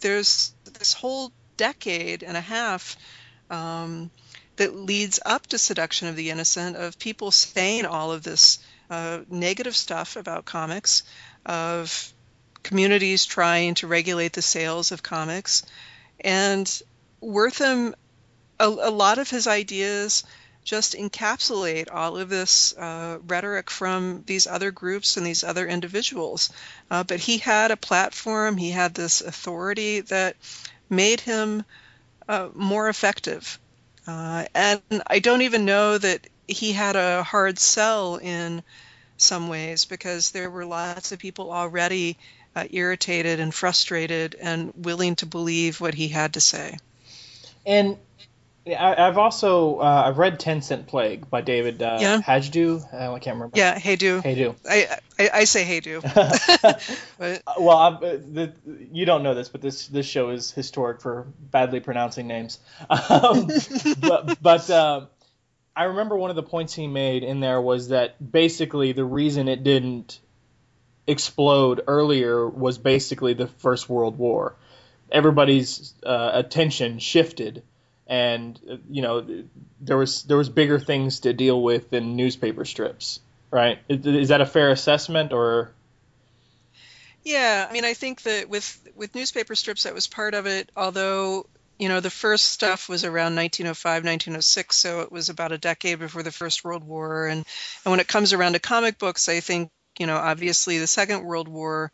[0.00, 2.96] there's this whole decade and a half
[3.50, 4.10] um,
[4.56, 8.58] that leads up to Seduction of the Innocent of people saying all of this
[8.90, 11.02] uh, negative stuff about comics,
[11.46, 12.12] of
[12.62, 15.64] communities trying to regulate the sales of comics
[16.20, 16.82] and
[17.22, 17.94] Wertham,
[18.60, 20.24] a, a lot of his ideas
[20.64, 26.50] just encapsulate all of this uh, rhetoric from these other groups and these other individuals.
[26.90, 30.36] Uh, but he had a platform, he had this authority that
[30.88, 31.62] made him
[32.28, 33.58] uh, more effective.
[34.06, 38.62] Uh, and I don't even know that he had a hard sell in
[39.16, 42.16] some ways because there were lots of people already
[42.54, 46.76] uh, irritated and frustrated and willing to believe what he had to say.
[47.66, 47.96] And
[48.66, 52.20] I, have also uh, I've read Ten Cent Plague by David uh, yeah.
[52.20, 52.82] Hajdu.
[52.92, 53.58] Uh, I can't remember.
[53.58, 54.22] Yeah, Hajdu.
[54.22, 54.54] Hajdu.
[54.66, 56.00] I, I, I say Hajdu.
[57.18, 57.42] but...
[57.58, 61.80] well, uh, the, you don't know this, but this this show is historic for badly
[61.80, 62.58] pronouncing names.
[62.90, 63.48] Um,
[64.00, 65.06] but but uh,
[65.76, 69.48] I remember one of the points he made in there was that basically the reason
[69.48, 70.20] it didn't
[71.06, 74.56] explode earlier was basically the First World War.
[75.10, 77.62] Everybody's uh, attention shifted,
[78.06, 78.58] and
[78.90, 79.44] you know
[79.80, 83.78] there was there was bigger things to deal with than newspaper strips, right?
[83.88, 85.72] Is, is that a fair assessment, or?
[87.22, 90.70] Yeah, I mean, I think that with with newspaper strips, that was part of it.
[90.76, 91.46] Although
[91.78, 95.98] you know the first stuff was around 1905 1906 so it was about a decade
[95.98, 97.44] before the first world war and
[97.84, 101.24] and when it comes around to comic books i think you know, obviously the Second
[101.24, 101.90] World War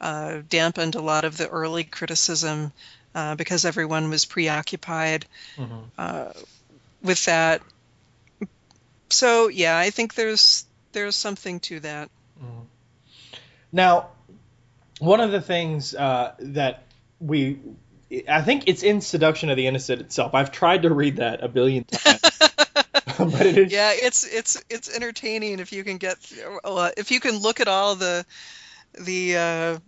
[0.00, 2.72] uh, dampened a lot of the early criticism
[3.14, 5.80] uh, because everyone was preoccupied Mm-hmm.
[5.98, 6.32] uh,
[7.02, 7.62] with that.
[9.10, 12.10] So yeah, I think there's there's something to that.
[13.72, 14.08] Now,
[14.98, 16.84] one of the things uh, that
[17.20, 17.58] we,
[18.28, 20.34] I think it's in Seduction of the Innocent itself.
[20.34, 22.40] I've tried to read that a billion times,
[23.30, 23.72] but it is.
[23.72, 26.16] Yeah, it's it's it's entertaining if you can get
[26.96, 28.24] if you can look at all the
[28.98, 29.78] the uh,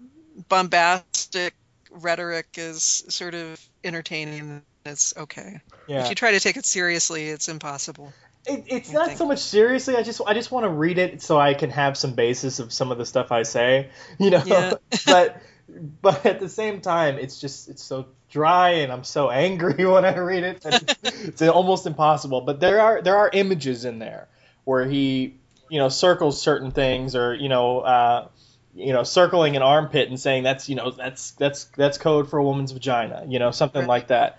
[0.49, 1.55] bombastic
[1.91, 4.63] rhetoric is sort of entertaining.
[4.85, 5.61] It's okay.
[5.87, 6.05] yeah.
[6.05, 8.13] If you try to take it seriously, it's impossible.
[8.47, 9.97] It, it's not so much seriously.
[9.97, 12.73] I just I just want to read it so I can have some basis of
[12.73, 14.43] some of the stuff I say, you know.
[14.47, 14.75] Yeah.
[15.07, 15.43] but
[16.03, 20.05] but at the same time, it's just it's so dry and I'm so angry when
[20.05, 20.63] I read it.
[20.65, 22.43] It's, it's almost impossible.
[22.43, 24.29] But there are there are images in there
[24.65, 25.37] where he
[25.69, 27.81] you know circles certain things or you know.
[27.81, 28.29] Uh,
[28.75, 32.39] you know, circling an armpit and saying that's you know that's that's that's code for
[32.39, 33.89] a woman's vagina, you know, something Right.
[33.89, 34.39] like that.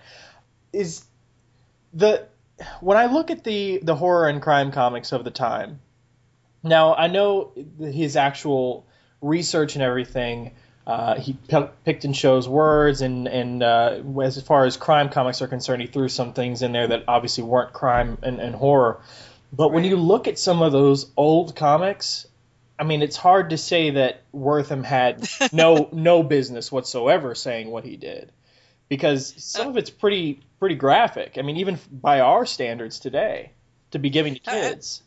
[0.72, 1.04] Is
[1.92, 2.26] the
[2.80, 5.80] when I look at the the horror and crime comics of the time,
[6.62, 8.86] now I know his actual
[9.20, 10.52] research and everything.
[10.86, 15.42] Uh, he p- picked and chose words, and and uh, as far as crime comics
[15.42, 19.00] are concerned, he threw some things in there that obviously weren't crime and, and horror.
[19.52, 22.26] But when you look at some of those old comics,
[22.78, 27.84] I mean, it's hard to say that Wertham had no no business whatsoever saying what
[27.84, 28.32] he did,
[28.88, 31.36] because some of it's pretty pretty graphic.
[31.36, 33.52] I mean, even by our standards today,
[33.90, 35.02] to be giving to kids.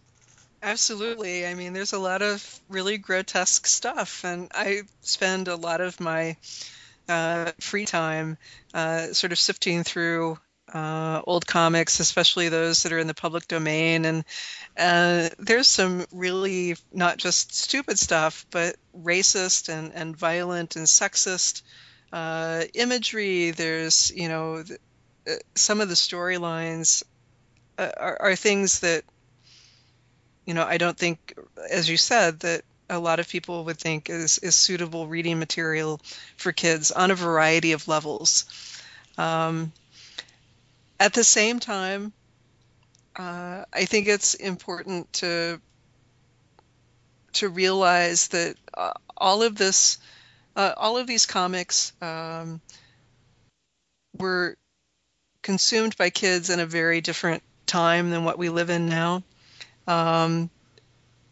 [0.63, 1.45] Absolutely.
[1.45, 5.99] I mean, there's a lot of really grotesque stuff, and I spend a lot of
[5.99, 6.37] my
[7.09, 8.37] uh, free time
[8.73, 10.39] uh, sort of sifting through
[10.73, 14.05] uh, old comics, especially those that are in the public domain.
[14.05, 14.25] And
[14.77, 21.63] uh, there's some really not just stupid stuff, but racist and, and violent and sexist
[22.13, 23.51] uh, imagery.
[23.51, 24.79] There's, you know, th-
[25.29, 27.03] uh, some of the storylines
[27.77, 29.03] uh, are, are things that
[30.45, 31.37] you know, I don't think,
[31.69, 36.01] as you said, that a lot of people would think is, is suitable reading material
[36.37, 38.45] for kids on a variety of levels.
[39.17, 39.71] Um,
[40.99, 42.13] at the same time,
[43.15, 45.59] uh, I think it's important to
[47.33, 49.97] to realize that uh, all of this,
[50.55, 52.61] uh, all of these comics, um,
[54.17, 54.55] were
[55.41, 59.23] consumed by kids in a very different time than what we live in now.
[59.87, 60.49] Um,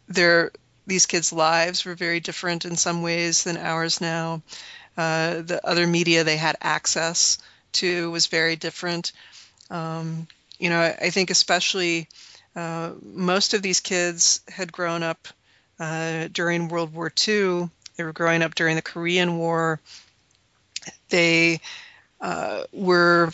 [0.07, 0.51] their
[0.87, 4.41] these kids' lives were very different in some ways than ours now.
[4.97, 7.37] Uh, the other media they had access
[7.73, 9.13] to was very different.
[9.69, 10.27] Um,
[10.59, 12.09] you know, I, I think especially
[12.55, 15.27] uh, most of these kids had grown up
[15.79, 17.69] uh, during World War II.
[17.95, 19.79] They were growing up during the Korean War.
[21.09, 21.61] They
[22.19, 23.31] uh, were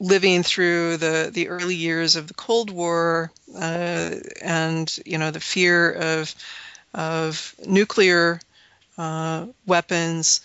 [0.00, 5.40] living through the, the early years of the Cold War uh, and you know the
[5.40, 6.34] fear of
[6.94, 8.40] of nuclear
[8.96, 10.40] uh, weapons,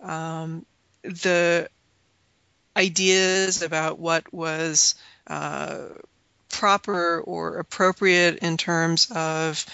[0.00, 0.64] um,
[1.02, 1.68] the
[2.76, 4.94] ideas about what was
[5.26, 5.84] uh,
[6.50, 9.64] proper or appropriate in terms of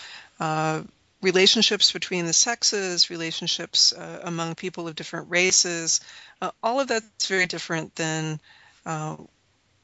[0.40, 0.82] uh,
[1.22, 6.00] relationships between the sexes, relationships uh, among people of different races,
[6.40, 8.40] uh, all of that's very different than
[8.88, 9.16] uh,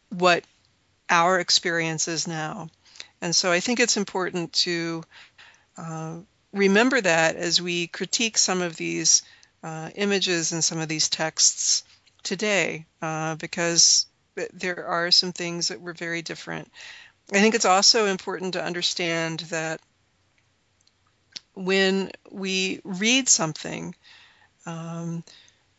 [0.08, 0.44] what
[1.10, 2.68] our experience is now.
[3.20, 5.04] And so I think it's important to
[5.76, 6.16] uh,
[6.52, 9.22] remember that as we critique some of these
[9.62, 11.84] uh, images and some of these texts
[12.22, 14.06] today, uh, because
[14.52, 16.72] there are some things that were very different.
[17.30, 19.80] I think it's also important to understand that
[21.54, 23.94] when we read something,
[24.66, 25.24] um,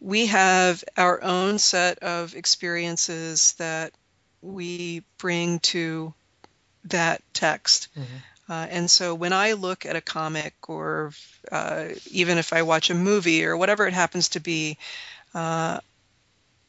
[0.06, 3.92] we have our own set of experiences that
[4.40, 6.14] we bring to
[6.84, 7.88] that text.
[8.48, 11.12] Uh, and so when I look at a comic, or
[11.52, 14.78] uh, even if I watch a movie, or whatever it happens to be,
[15.34, 15.80] uh,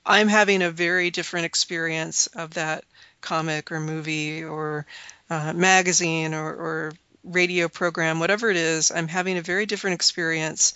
[0.06, 2.84] I'm having a very different experience of that
[3.20, 4.86] comic or movie or
[5.28, 8.90] uh, magazine or, or radio program, whatever it is.
[8.90, 10.72] I'm having a very different experience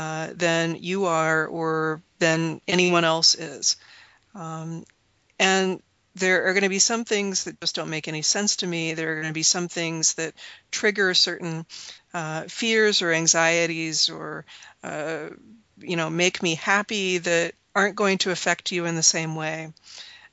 [0.00, 3.76] uh, than you are or than anyone else is.
[4.34, 4.84] Um,
[5.38, 5.82] and
[6.14, 8.94] there are going to be some things that just don't make any sense to me.
[8.94, 10.32] There are going to be some things that
[10.70, 11.66] trigger certain
[12.14, 14.46] uh, fears or anxieties or,
[14.82, 15.28] uh,
[15.76, 19.70] you know, make me happy that aren't going to affect you in the same way.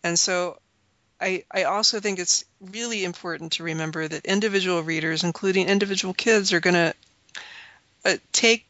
[0.02, 0.60] And so
[1.20, 6.54] I, I also think it's really important to remember that individual readers, including individual kids,
[6.54, 6.94] are going to
[8.06, 8.67] uh, take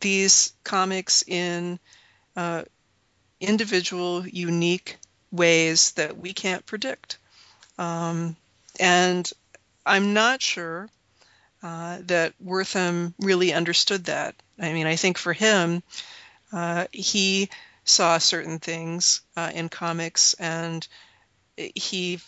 [0.00, 1.78] these comics in
[2.36, 2.62] uh,
[3.40, 4.96] individual, unique
[5.30, 7.18] ways that we can't predict.
[7.78, 8.36] Um,
[8.78, 9.30] and
[9.84, 10.88] I'm not sure
[11.62, 14.34] uh, that Wertham really understood that.
[14.58, 15.82] I mean, I think for him,
[16.52, 17.48] uh, he
[17.84, 20.86] saw certain things uh, in comics and
[21.56, 22.20] he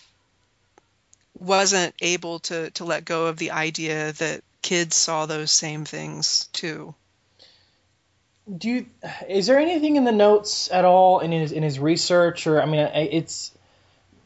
[1.39, 6.49] wasn't able to, to let go of the idea that kids saw those same things
[6.53, 6.95] too.
[8.57, 8.87] Do you,
[9.29, 12.67] is there anything in the notes at all in his in his research or I
[12.67, 13.53] mean it's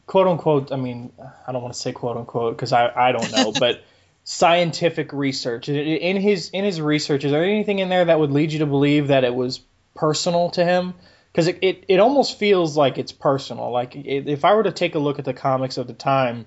[0.05, 1.11] quote unquote I mean
[1.45, 3.83] I don't want to say quote unquote because I, I don't know but
[4.23, 5.67] scientific research.
[5.67, 8.65] In his in his research is there anything in there that would lead you to
[8.65, 9.59] believe that it was
[9.93, 10.93] personal to him?
[11.31, 13.71] Because it, it, it almost feels like it's personal.
[13.71, 16.45] Like if I were to take a look at the comics of the time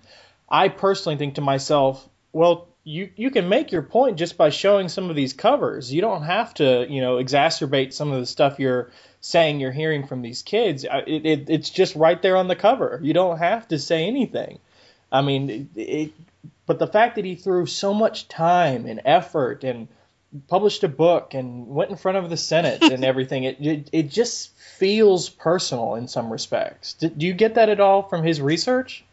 [0.48, 4.88] I personally think to myself well you you can make your point just by showing
[4.88, 5.92] some of these covers.
[5.92, 10.06] You don't have to, you know, exacerbate some of the stuff you're saying you're hearing
[10.06, 10.84] from these kids.
[10.84, 13.00] It, it, it's just right there on the cover.
[13.02, 14.60] You don't have to say anything.
[15.10, 16.12] I mean, it,
[16.64, 19.88] but the fact that he threw so much time and effort and
[20.46, 24.10] published a book and went in front of the Senate and everything, it, it, it
[24.10, 26.94] just feels personal in some respects.
[26.94, 29.04] Do, do you get that at all from his research?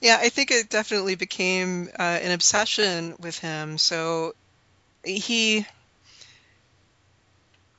[0.00, 3.76] Yeah, I think it definitely became uh, an obsession with him.
[3.76, 4.34] So
[5.04, 5.66] he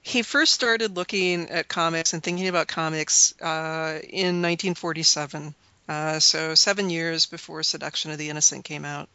[0.03, 5.53] he first started looking at comics and thinking about comics uh, in 1947.
[5.87, 9.09] Uh, so seven years before Seduction of the Innocent came out,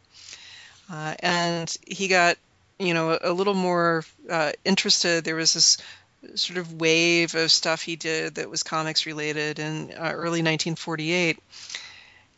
[0.91, 2.37] uh, and he got
[2.77, 5.23] you know a, little more uh, interested.
[5.23, 5.77] There was this
[6.35, 11.39] sort of wave of stuff he did that was comics related in uh, early 1948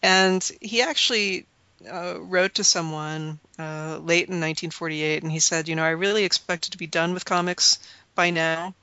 [0.02, 1.46] and he actually
[1.90, 6.24] uh, wrote to someone uh, late in 1948, and he said, you know, I really
[6.24, 7.80] expected to be done with comics
[8.16, 8.74] by now,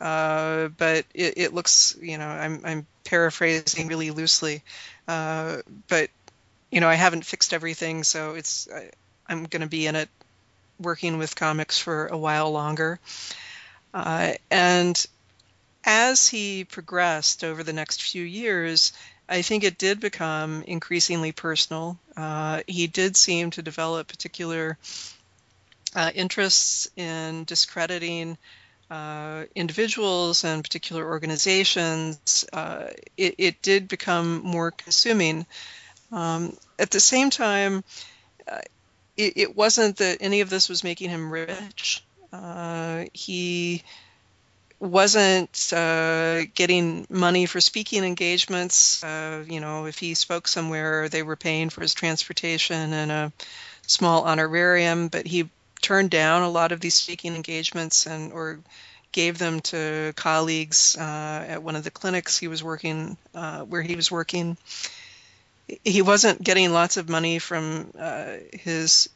[0.00, 4.62] uh, but it, it, looks, you know, I'm, I'm paraphrasing really loosely,
[5.08, 5.58] uh,
[5.88, 6.10] but
[6.70, 8.90] you know, I haven't fixed everything, so it's I,
[9.28, 10.08] I'm going to be in it,
[10.80, 12.98] working with comics for a while longer,
[13.92, 15.06] uh, and
[15.84, 18.92] as he progressed over the next few years,
[19.28, 21.98] I think it did become increasingly personal.
[22.16, 24.78] Uh, he did seem to develop particular
[25.94, 28.36] uh, interests in discrediting
[28.90, 32.44] uh, individuals and particular organizations.
[32.52, 35.46] Uh, it, it, did become more consuming.
[36.10, 37.84] Um, at the same time,
[38.46, 38.60] uh,
[39.16, 42.04] it, it, wasn't that any of this was making him rich.
[42.32, 43.82] Uh, he
[44.82, 49.02] wasn't uh, getting money for speaking engagements.
[49.04, 53.32] Uh, you know, if he spoke somewhere, they were paying for his transportation and a
[53.86, 55.06] small honorarium.
[55.06, 55.48] But he
[55.80, 58.58] turned down a lot of these speaking engagements and or
[59.12, 63.82] gave them to colleagues uh, at one of the clinics he was working uh, where
[63.82, 64.56] he was working.
[65.84, 69.08] He wasn't getting lots of money from uh, his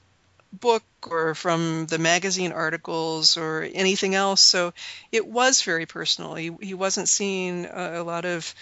[0.53, 4.41] book or from the magazine articles or anything else.
[4.41, 4.73] So
[5.13, 6.35] it was very personal.
[6.35, 8.55] He, he wasn't seeing a, a lot of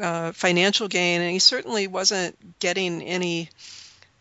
[0.00, 3.50] uh, financial gain, and he certainly wasn't getting any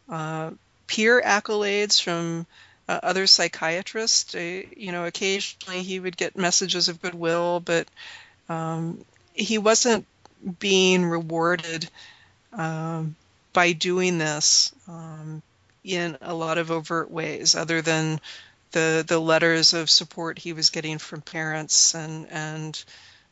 [0.09, 0.51] uh,
[0.87, 2.45] peer accolades from
[2.87, 4.33] uh, other psychiatrists.
[4.35, 7.87] Uh, you know, occasionally he would get messages of goodwill, but
[8.49, 10.05] um, he wasn't
[10.59, 11.89] being rewarded
[12.53, 13.15] um,
[13.53, 14.73] by doing this.
[14.87, 15.41] Um,
[15.87, 18.19] in a lot of overt ways, other than
[18.71, 22.83] the the letters of support he was getting from parents and and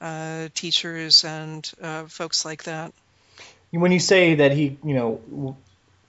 [0.02, 2.94] uh, teachers and uh, folks like that.
[3.72, 5.58] When you say that he, you know,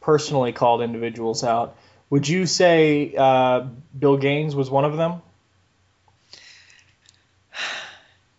[0.00, 1.76] personally called individuals out,
[2.10, 3.66] would you say uh,
[3.98, 5.22] Bill Gaines was one of them?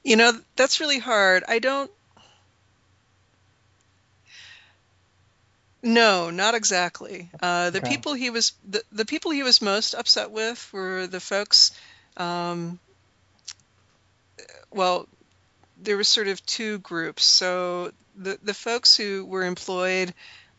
[0.03, 1.43] You know, that's really hard.
[1.47, 1.91] I don't
[5.87, 7.29] No, not exactly.
[7.41, 7.89] Uh, the okay.
[7.89, 11.71] people he was the, the people he was most upset with were the folks.
[12.17, 12.77] Um,
[14.69, 15.07] well,
[15.81, 17.23] there were sort of two groups.
[17.23, 20.13] So the the folks who were employed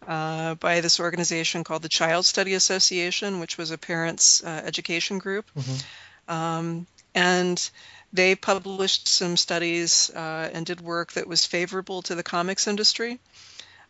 [0.06, 5.18] uh, by this organization called the Child Study Association, which was a parents' uh, education
[5.18, 6.34] group, mm-hmm.
[6.34, 7.70] um, and
[8.14, 13.20] they published some studies uh, and did work that was favorable to the comics industry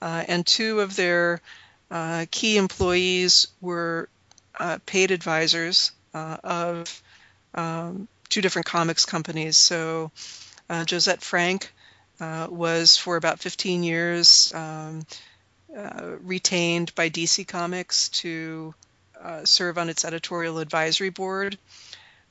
[0.01, 1.41] and two of their
[1.91, 4.09] uh, key employees were
[4.59, 7.03] uh, paid advisors uh, of
[7.55, 9.57] um, two different comics companies.
[9.57, 10.11] So
[10.69, 11.73] uh, Josette Frank
[12.21, 15.07] was for about 15 years um,
[16.23, 18.75] retained by DC Comics to
[19.45, 21.57] serve on its editorial advisory board.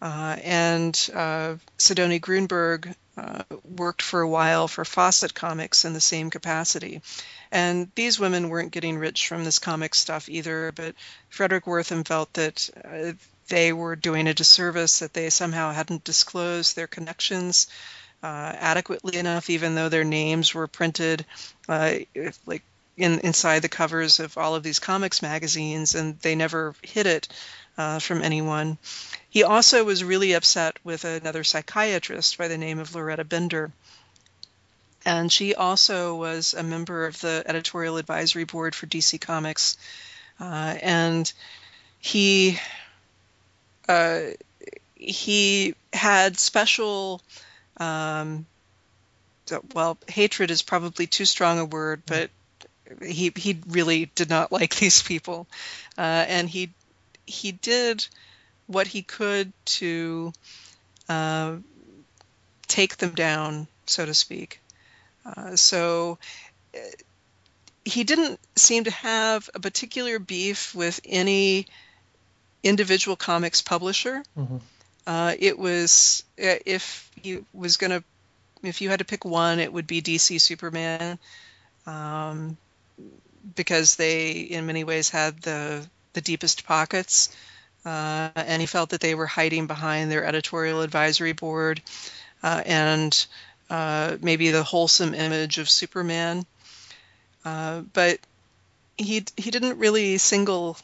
[0.01, 6.01] Uh, and uh, Sidonie Gruenberg uh, worked for a while for Fawcett Comics in the
[6.01, 7.01] same capacity.
[7.51, 10.93] And these women weren't getting rich from this comic stuff either, but
[11.29, 13.13] Frederic Wertham felt that uh,
[13.47, 17.67] they were doing a disservice, that they somehow hadn't disclosed their connections
[18.21, 21.25] uh, adequately enough, even though their names were printed
[21.69, 21.93] uh,
[22.45, 22.63] like
[22.97, 27.27] in, inside the covers of all of these comics magazines, and they never hid it
[27.78, 28.78] uh, from anyone.
[29.30, 33.71] He also was really upset with another psychiatrist by the name of Lauretta Bender.
[35.05, 39.78] And she also was a member of the editorial advisory board for DC Comics.
[40.39, 41.32] Uh, and
[41.99, 42.59] he
[43.88, 44.21] uh,
[44.95, 47.21] he had special
[47.78, 48.45] um,
[49.73, 52.30] well hatred is probably too strong a word but
[53.05, 55.47] he he really did not like these people
[55.97, 56.69] uh, and he
[57.28, 58.07] he did
[58.65, 60.34] what he could to
[61.07, 61.55] uh,
[62.67, 64.59] take them down so to speak
[65.25, 66.17] uh, so
[66.73, 66.80] uh,
[67.88, 71.67] he didn't seem to have a particular beef with any
[72.63, 74.23] individual comics publisher.
[74.38, 74.57] Mm-hmm.
[75.05, 78.03] Uh, it was uh, if you was gonna
[78.63, 81.17] if you had to pick one, it would be DC Superman,
[81.86, 82.57] um,
[83.55, 85.88] because they in many ways had the
[86.18, 87.30] the deepest pockets,
[87.86, 91.80] uh, and he felt that they were hiding behind their editorial advisory board,
[92.41, 93.28] uh, and
[93.70, 96.43] uh, maybe the wholesome image of Superman,
[97.45, 98.18] uh, but
[98.97, 100.76] he he didn't really single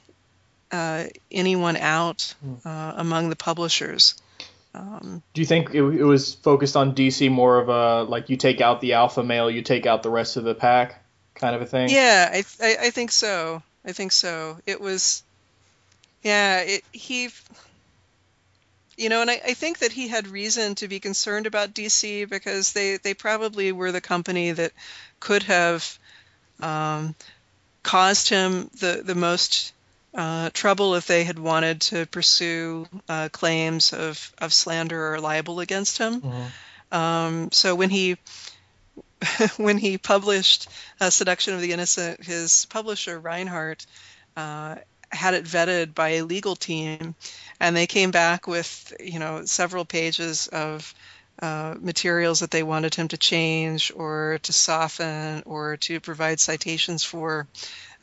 [0.71, 2.53] uh, anyone out hmm.
[2.63, 4.21] uh, among the publishers.
[4.75, 8.37] Um, Do you think it, it, was focused on DC more of a like you
[8.37, 11.03] take out the alpha male, you take out the rest of the pack
[11.33, 11.89] kind of a thing?
[11.89, 13.63] Yeah, I, I, I think so.
[13.85, 14.57] I think so.
[14.65, 15.23] It was,
[16.23, 17.29] yeah, it, he,
[18.97, 22.29] you know, and I, I think that he had reason to be concerned about DC
[22.29, 24.71] because they, they probably were the company that
[25.19, 25.97] could have
[26.61, 27.15] um,
[27.81, 29.73] caused him the, the most
[30.15, 35.59] uh, trouble if they had wanted to pursue uh, claims of, of slander or libel
[35.59, 36.21] against him.
[36.21, 36.95] Mm-hmm.
[36.95, 38.17] Um, so when he
[39.57, 40.67] when he published
[40.99, 43.85] uh, Seduction of the Innocent, his publisher Rinehart,
[44.35, 44.75] uh,
[45.11, 47.15] had it vetted by a legal team,
[47.59, 50.93] and they came back with you know several pages of
[51.41, 57.03] uh, materials that they wanted him to change or to soften or to provide citations
[57.03, 57.47] for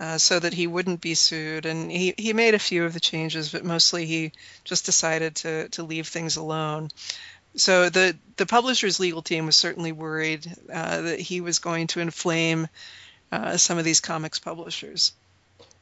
[0.00, 1.64] uh, so that he wouldn't be sued.
[1.64, 4.32] And he, he made a few of the changes, but mostly he
[4.64, 6.88] just decided to, to leave things alone.
[7.56, 12.00] So the, the publisher's legal team was certainly worried uh, that he was going to
[12.00, 12.68] inflame
[13.32, 15.12] uh, some of these comics publishers.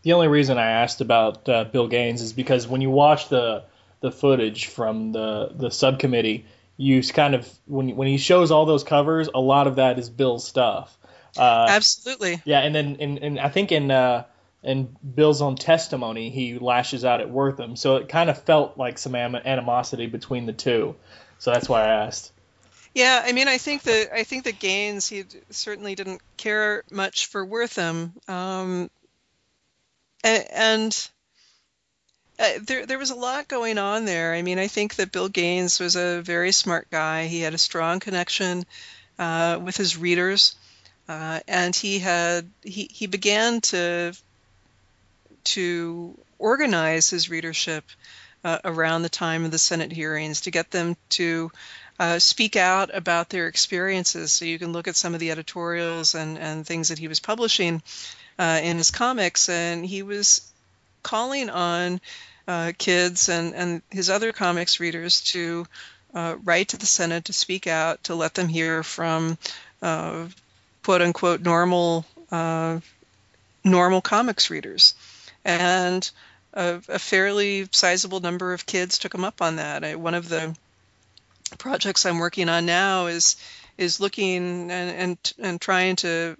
[0.03, 3.65] The only reason I asked about uh, Bill Gaines is because when you watch the
[4.01, 6.47] the footage from the the subcommittee,
[6.77, 10.09] you kind of when when he shows all those covers, a lot of that is
[10.09, 10.97] Bill's stuff.
[11.37, 12.41] Uh, Absolutely.
[12.45, 14.25] Yeah, and then in, in I think in uh,
[14.63, 17.77] in Bill's own testimony, he lashes out at Wertham.
[17.77, 20.95] so it kind of felt like some animosity between the two.
[21.39, 22.33] So that's why I asked.
[22.95, 27.27] Yeah, I mean, I think that I think that Gaines he certainly didn't care much
[27.27, 28.91] for Wertham, um,
[30.25, 31.09] and, and
[32.39, 34.35] uh, there there was a lot going on there.
[34.35, 37.27] I mean, I think that Bill Gaines was a very smart guy.
[37.27, 38.65] He had a strong connection
[39.19, 40.57] uh, with his readers.
[41.09, 44.13] Uh, and he had he, he began to
[45.45, 47.85] to organize his readership
[48.45, 51.51] uh, around the time of the Senate hearings to get them to
[51.99, 54.33] uh, speak out about their experiences.
[54.33, 57.21] So you can look at some of the editorials and, and things that he was
[57.21, 57.83] publishing
[58.39, 60.53] uh, in his comics, and he was
[61.03, 62.01] calling on
[62.47, 65.67] uh, kids and, and his other comics readers to
[66.15, 69.37] uh, write to the Senate to speak out, to let them hear from
[70.89, 72.81] quote unquote normal uh,
[73.65, 74.95] normal comics readers,
[75.45, 76.11] and
[76.59, 79.85] a, a, fairly sizable number of kids took them up on that.
[79.85, 80.57] I, one of the
[81.57, 83.37] projects I'm working on now is
[83.79, 86.37] is looking and, and and trying to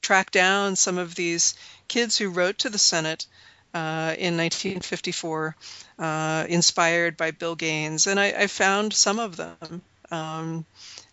[0.00, 1.54] track down some of these
[1.86, 3.26] kids who wrote to the Senate
[3.74, 5.54] uh, in 1954,
[5.98, 9.82] uh, inspired by Bill Gaines, and I, I found some of them.
[10.10, 10.64] Um,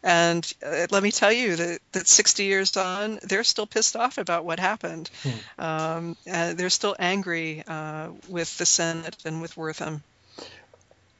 [0.06, 4.20] and uh, let me tell you that, that 60 years on, they're still pissed off
[4.20, 5.10] about what happened.
[5.24, 5.64] Hmm.
[5.64, 10.01] Um, they're still angry uh, with the Senate and with Wertham.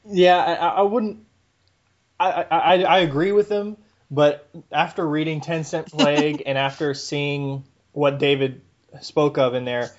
[0.08, 1.18] Yeah, I, I wouldn't.
[2.20, 3.76] I, I, I agree with them,
[4.08, 8.62] but after reading Ten Cent Plague and after seeing what David
[9.00, 9.90] spoke of in there,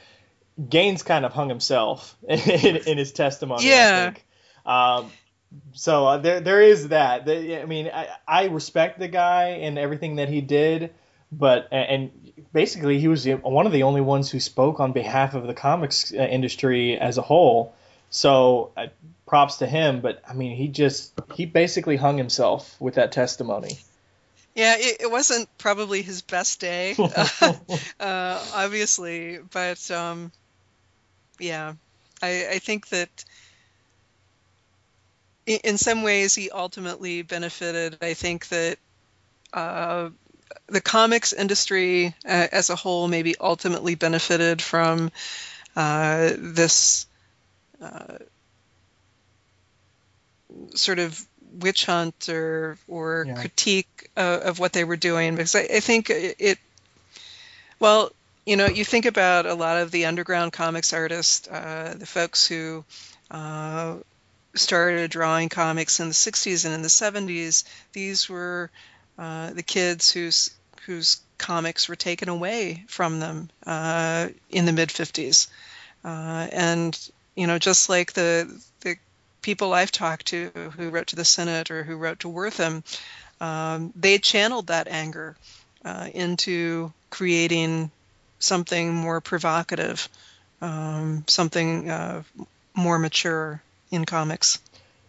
[0.69, 2.39] Gaines kind of hung himself in,
[2.77, 3.67] in his testimony.
[3.67, 4.13] Yeah.
[4.65, 5.11] Um,
[5.73, 7.25] so uh, there there is that.
[7.25, 10.93] The, I mean, I, I respect the guy and everything that he did,
[11.31, 12.11] but and
[12.53, 16.13] basically he was one of the only ones who spoke on behalf of the comics
[16.13, 17.73] uh, industry as a whole.
[18.09, 18.87] So uh,
[19.25, 23.77] props to him, but I mean, he just he basically hung himself with that testimony.
[24.55, 26.95] Yeah, it, it wasn't probably his best day,
[27.99, 30.31] uh, obviously, but um,
[31.37, 31.73] yeah,
[32.23, 33.23] I, I think that
[35.47, 37.97] in some ways he ultimately benefited.
[38.01, 38.77] I think that
[39.53, 40.09] uh,
[40.67, 45.11] the comics industry uh, as a whole maybe ultimately benefited from
[45.75, 47.07] uh, this
[47.81, 48.17] uh,
[50.75, 51.23] sort of
[51.59, 53.35] witch hunt or or yeah.
[53.35, 56.59] critique of what they were doing because I, I think it
[57.79, 58.11] well
[58.45, 62.47] you know you think about a lot of the underground comics artists uh, the folks
[62.47, 62.83] who
[63.31, 63.95] uh,
[64.57, 68.69] started drawing comics in the 60s and in the 70s these were
[69.17, 70.51] uh, the kids whose
[70.85, 75.47] whose comics were taken away from them uh, in the mid 50s
[76.03, 78.95] uh, and you know just like the the
[79.41, 82.83] people I've talked to who wrote to the Senate or who wrote to Wertham,
[83.39, 85.37] um, they channeled that anger
[85.85, 87.89] uh, into creating
[88.39, 90.09] something more provocative,
[90.61, 92.23] um, something uh,
[92.75, 93.61] more mature
[93.91, 94.59] in comics.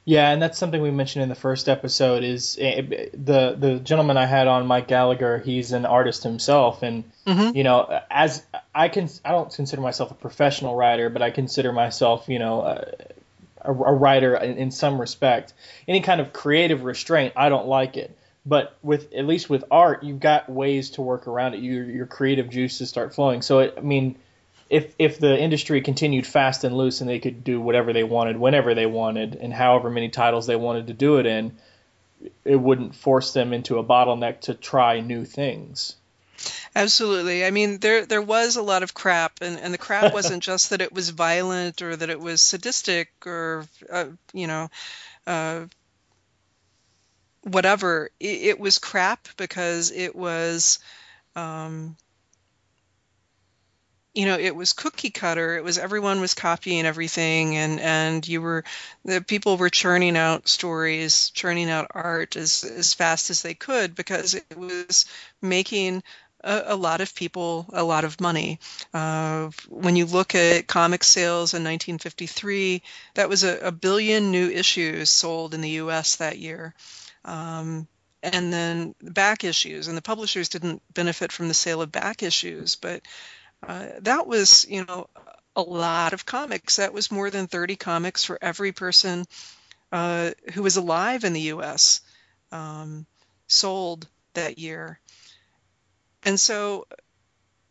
[0.09, 2.25] Yeah, and that's something we mentioned in the first episode.
[2.25, 2.81] Is eh,
[3.13, 5.37] the the gentleman I had on, Mike Gallagher?
[5.37, 7.55] He's an artist himself, and mm-hmm.
[7.55, 8.43] you know, as
[8.75, 12.63] I can, I don't consider myself a professional writer, but I consider myself, you know,
[12.63, 12.87] a,
[13.61, 15.53] a writer in, in some respect.
[15.87, 18.17] Any kind of creative restraint, I don't like it.
[18.47, 21.61] But with at least with art, you've got ways to work around it.
[21.61, 23.43] Your your creative juices start flowing.
[23.43, 24.17] So it, I mean
[24.71, 28.37] if if the industry continued fast and loose and they could do whatever they wanted
[28.37, 31.57] whenever they wanted and however many titles they wanted to do it in
[32.45, 35.95] it wouldn't force them into a bottleneck to try new things.
[36.75, 37.45] Absolutely.
[37.45, 40.71] I mean there there was a lot of crap and and the crap wasn't just
[40.71, 44.69] that it was violent or that it was sadistic or uh, you know
[45.27, 45.67] uh,
[47.43, 48.11] whatever.
[48.21, 50.79] It, it, was crap because it was
[51.37, 51.97] um,
[54.19, 55.57] you know it was cookie cutter.
[55.57, 58.65] It was everyone was copying everything and and you were
[59.05, 63.95] the people were churning out stories churning out art as as fast as they could
[63.95, 65.07] because it was
[65.41, 66.03] making
[66.43, 68.59] a, a lot of people a lot of money.
[68.93, 72.83] Uh, when you look at comic sales in 1953
[73.15, 76.75] that was a, a billion new issues sold in the us that year.
[77.25, 77.87] Um,
[78.21, 82.75] and then back issues and the publishers didn't benefit from the sale of back issues
[82.75, 83.03] but
[83.67, 85.09] uh, that was, you know,
[85.57, 86.77] a lot of comics.
[86.77, 89.27] That was more than 30 comics for every person
[89.93, 92.01] uh, who was alive in the U.S.
[92.53, 93.07] Um,
[93.47, 95.01] sold that year.
[96.23, 96.87] And so,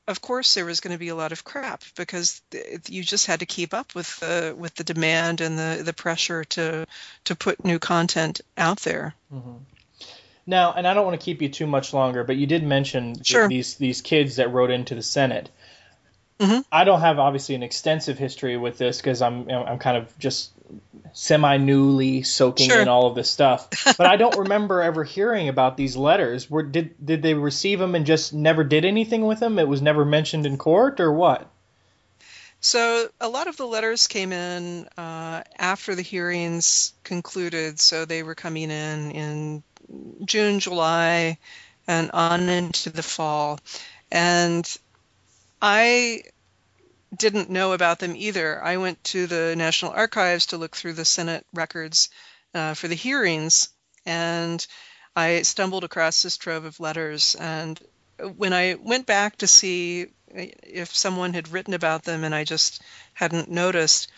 [0.08, 2.42] of course, there was going to be a lot of crap because
[2.88, 6.44] you just had to keep up with the with the demand and the the pressure
[6.46, 6.86] to
[7.26, 9.14] to put new content out there.
[9.34, 9.58] Mm-hmm.
[10.50, 13.22] Now, and I don't want to keep you too much longer, but you did mention
[13.22, 13.50] sure.
[13.50, 15.50] these these kids that wrote into the Senate.
[16.40, 16.62] Mm-hmm.
[16.72, 20.52] I don't have obviously an extensive history with this because I'm I'm kind of just
[21.14, 22.82] semi newly soaking sure.
[22.82, 23.70] in all of this stuff.
[23.98, 26.50] But I don't remember ever hearing about these letters.
[26.50, 29.58] Were did did they receive them and just never did anything with them?
[29.58, 31.50] It was never mentioned in court or what?
[32.60, 37.80] So a lot of the letters came in uh, after the hearings concluded.
[37.80, 39.64] So they were coming in in
[40.26, 41.38] June, July,
[41.88, 43.60] and on into the fall.
[44.12, 44.78] And
[45.62, 46.24] I
[47.16, 48.62] didn't know about them either.
[48.64, 52.10] I went to the National Archives to look through the Senate records
[52.54, 53.70] uh, for the hearings,
[54.06, 54.66] and
[55.16, 57.36] I stumbled across this trove of letters.
[57.36, 57.80] And
[58.36, 62.82] when I went back to see if someone had written about them and I just
[63.14, 64.12] hadn't noticed,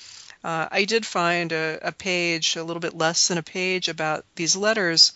[0.43, 4.25] uh, I did find a, a, page, a little bit less than a page, about
[4.35, 5.13] these letters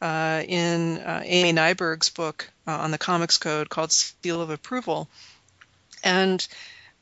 [0.00, 5.08] uh, in uh, Amy Nyberg's book uh, on the Comics Code called Seal of Approval.
[6.02, 6.46] And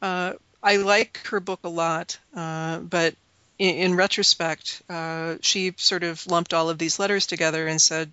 [0.03, 3.15] uh, I like her book a lot, uh, but
[3.59, 8.11] in, in retrospect, uh, she sort of lumped all of these letters together and said,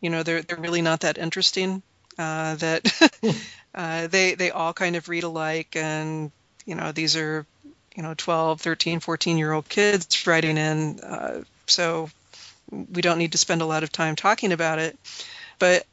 [0.00, 1.82] you know, they're they're really not that interesting.
[2.18, 3.12] Uh, that
[3.74, 6.30] uh, they they all kind of read alike, and
[6.66, 7.46] you know, these are
[7.96, 12.08] you know 12 13 14 year old kids writing in uh, so
[12.70, 14.96] we don't need to spend a lot of time talking about it
[15.58, 15.86] but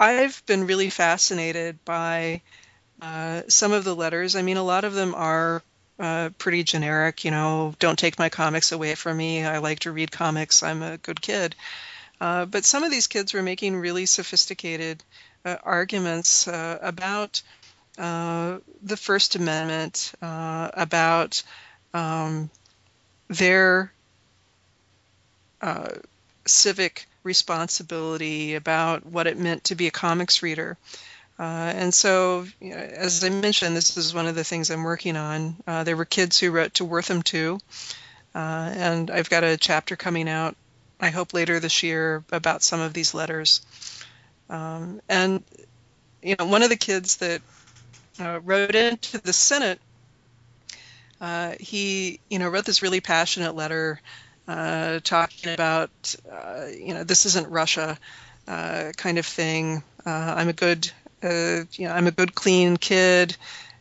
[0.00, 2.40] i've been really fascinated by
[3.00, 5.62] uh, some of the letters, I mean, a lot of them are
[5.98, 7.24] uh, pretty generic.
[7.24, 9.44] You know, don't take my comics away from me.
[9.44, 10.62] I like to read comics.
[10.62, 11.54] I'm a good kid.
[12.20, 15.02] Uh, but some of these kids were making really sophisticated
[15.44, 17.42] uh, arguments uh, about
[17.96, 21.42] the First Amendment, about
[21.92, 22.50] um,
[23.28, 23.92] their
[26.46, 30.76] civic responsibility, about what it meant to be a comics reader.
[31.38, 34.84] Uh, and so, you know, as I mentioned, this is one of the things I'm
[34.84, 35.56] working on.
[35.66, 37.58] Uh, there were kids who wrote to Wertham too,
[38.34, 38.38] uh,
[38.76, 40.56] and I've got a chapter coming out,
[41.00, 43.62] I hope later this year, about some of these letters.
[44.48, 45.42] Um, and
[46.22, 47.42] you know, one of the kids that
[48.20, 49.80] uh, wrote into the Senate,
[51.20, 54.00] uh, he you know wrote this really passionate letter
[54.46, 55.90] uh, talking about
[56.78, 57.98] you know this isn't Russia
[58.46, 59.82] kind of thing.
[60.06, 60.90] I'm a good
[61.24, 63.36] uh, you know, I'm a good, clean kid.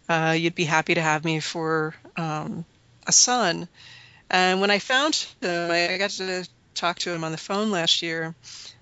[0.08, 2.66] Uh, you'd be happy to have me for um,
[3.06, 3.68] a son.
[4.30, 8.02] And when I found him, I got to talk to him on the phone last
[8.02, 8.34] year.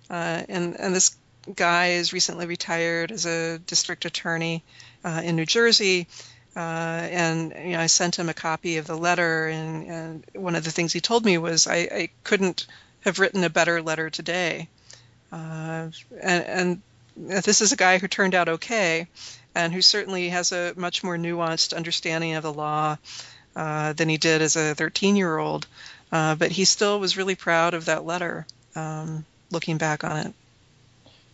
[0.09, 1.16] Uh, and, and this
[1.55, 4.64] guy is recently retired as a district attorney
[5.03, 6.07] uh, in New Jersey.
[6.55, 10.55] Uh, and you know, I sent him a copy of the letter, and, and one
[10.55, 12.68] of the things he told me was I, I couldn't
[13.01, 14.68] have written a better letter today.
[15.32, 15.89] Uh,
[16.22, 16.82] and, and
[17.22, 19.07] this is a guy who turned out okay
[19.55, 22.97] and who certainly has a much more nuanced understanding of the law
[23.55, 25.67] uh, than he did as a 13 year old.
[26.11, 28.45] Uh, but he still was really proud of that letter,
[28.76, 30.34] um, looking back on it.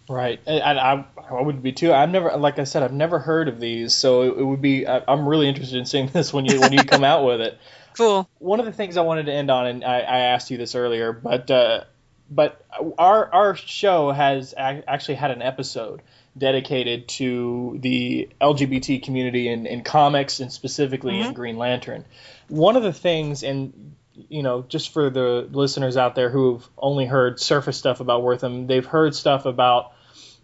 [0.09, 1.91] Right, and I, I would be too.
[1.91, 4.87] I've never, like I said, I've never heard of these, so it, it would be.
[4.87, 7.57] I, am really interested in seeing this when you when you come out with it.
[7.97, 8.29] Cool.
[8.39, 10.75] One of the things I wanted to end on, and I, I asked you this
[10.75, 11.83] earlier, but uh,
[12.29, 12.65] but
[12.97, 16.01] our our show has actually had an episode
[16.37, 21.29] dedicated to the LGBT community in, in comics and specifically mm-hmm.
[21.29, 22.05] in Green Lantern.
[22.47, 23.95] One of the things, and
[24.29, 28.67] you know, just for the listeners out there who've only heard surface stuff about Wertham,
[28.67, 29.93] they've heard stuff about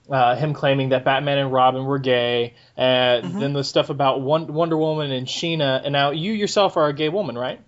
[0.09, 3.39] uh, him claiming that Batman and Robin were gay, and mm-hmm.
[3.39, 5.81] then the stuff about Wonder Woman and Sheena.
[5.83, 7.61] And now you yourself are a gay woman, right?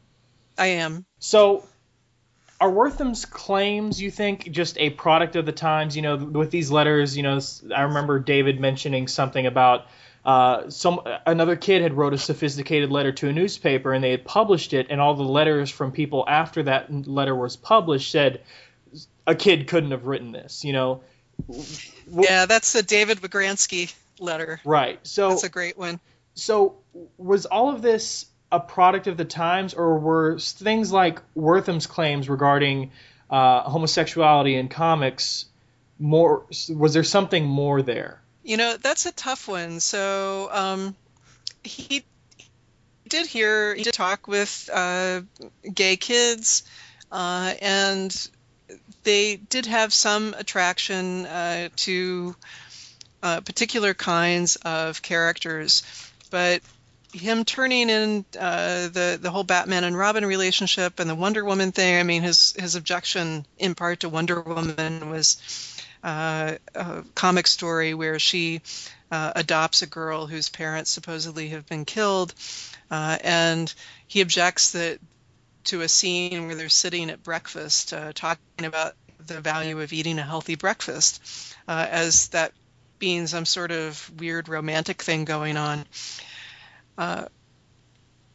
[0.58, 1.06] I am.
[1.20, 1.66] So
[2.60, 5.96] are Wertham's claims, you think, just a product of the times?
[5.96, 7.40] You know, with these letters, you know,
[7.76, 9.88] I remember David mentioning something about
[10.24, 14.26] uh, some another kid had wrote a sophisticated letter to a newspaper and they had
[14.26, 18.42] published it, and all the letters from people after that letter was published said
[19.28, 20.64] a kid couldn't have written this.
[20.64, 21.02] You know.
[22.10, 24.62] Yeah, that's the David Wagransky letter.
[24.64, 25.00] Right.
[25.06, 26.00] So that's a great one.
[26.34, 26.78] So
[27.18, 28.26] was all of this
[28.56, 32.92] a product of the times, or were things like Wertham's claims regarding
[33.30, 35.46] uh, homosexuality in comics
[36.00, 36.46] more?
[36.70, 38.22] Was there something more there?
[38.44, 39.80] You know, that's a tough one.
[39.80, 40.96] So um,
[41.64, 42.04] he
[43.10, 45.22] did hear, he did talk with uh,
[45.74, 46.64] gay kids,
[47.12, 48.30] uh, and
[49.04, 52.36] they did have some attraction uh, to
[53.22, 55.84] uh, particular kinds of characters,
[56.30, 56.62] but
[57.16, 61.72] him turning in uh, the the whole Batman and Robin relationship and the Wonder Woman
[61.72, 62.00] thing.
[62.00, 65.38] I mean, his his objection in part to Wonder Woman was
[66.04, 68.62] uh, a comic story where she
[69.12, 72.34] uh, adopts a girl whose parents supposedly have been killed,
[72.92, 73.74] uh, and
[74.08, 75.00] he objects that
[75.66, 78.94] to a scene where they're sitting at breakfast uh, talking about
[79.26, 81.22] the value of eating a healthy breakfast,
[81.68, 82.52] uh, as that
[83.00, 85.86] being some sort of weird romantic thing going on.
[86.98, 87.26] Uh,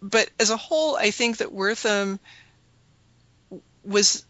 [0.03, 2.19] but as a whole, I think that Wertham
[3.85, 4.25] was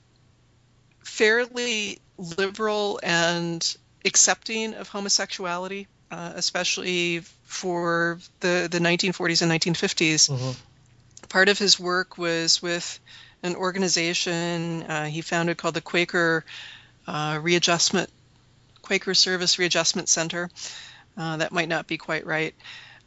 [1.02, 10.30] fairly liberal and accepting of homosexuality, uh, especially for the, the 1940s and 1950s.
[10.30, 10.50] Mm-hmm.
[11.28, 12.98] Part of his work was with
[13.42, 16.44] an organization uh, he founded called the Quaker
[17.06, 18.10] uh, Readjustment
[18.82, 20.50] Quaker Service Readjustment Center.
[21.16, 22.54] Uh, that might not be quite right,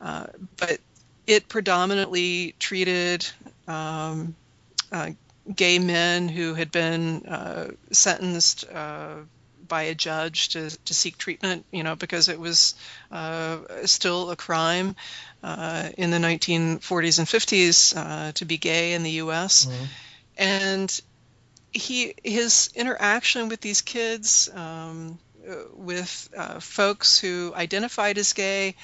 [0.02, 0.80] uh, but
[1.28, 3.26] it predominantly treated
[3.68, 4.36] um,
[4.92, 5.12] uh,
[5.54, 9.16] gay men who had been uh, sentenced uh,
[9.68, 12.76] by a judge to, to seek treatment, you know, because it was
[13.12, 14.96] uh, still a crime
[15.42, 19.66] uh, in the 1940s and 50s uh, to be gay in the U.S.
[19.66, 19.84] Mm-hmm.
[20.38, 21.02] And
[21.72, 25.18] he his interaction with these kids, um,
[25.74, 28.76] with folks who identified as gay,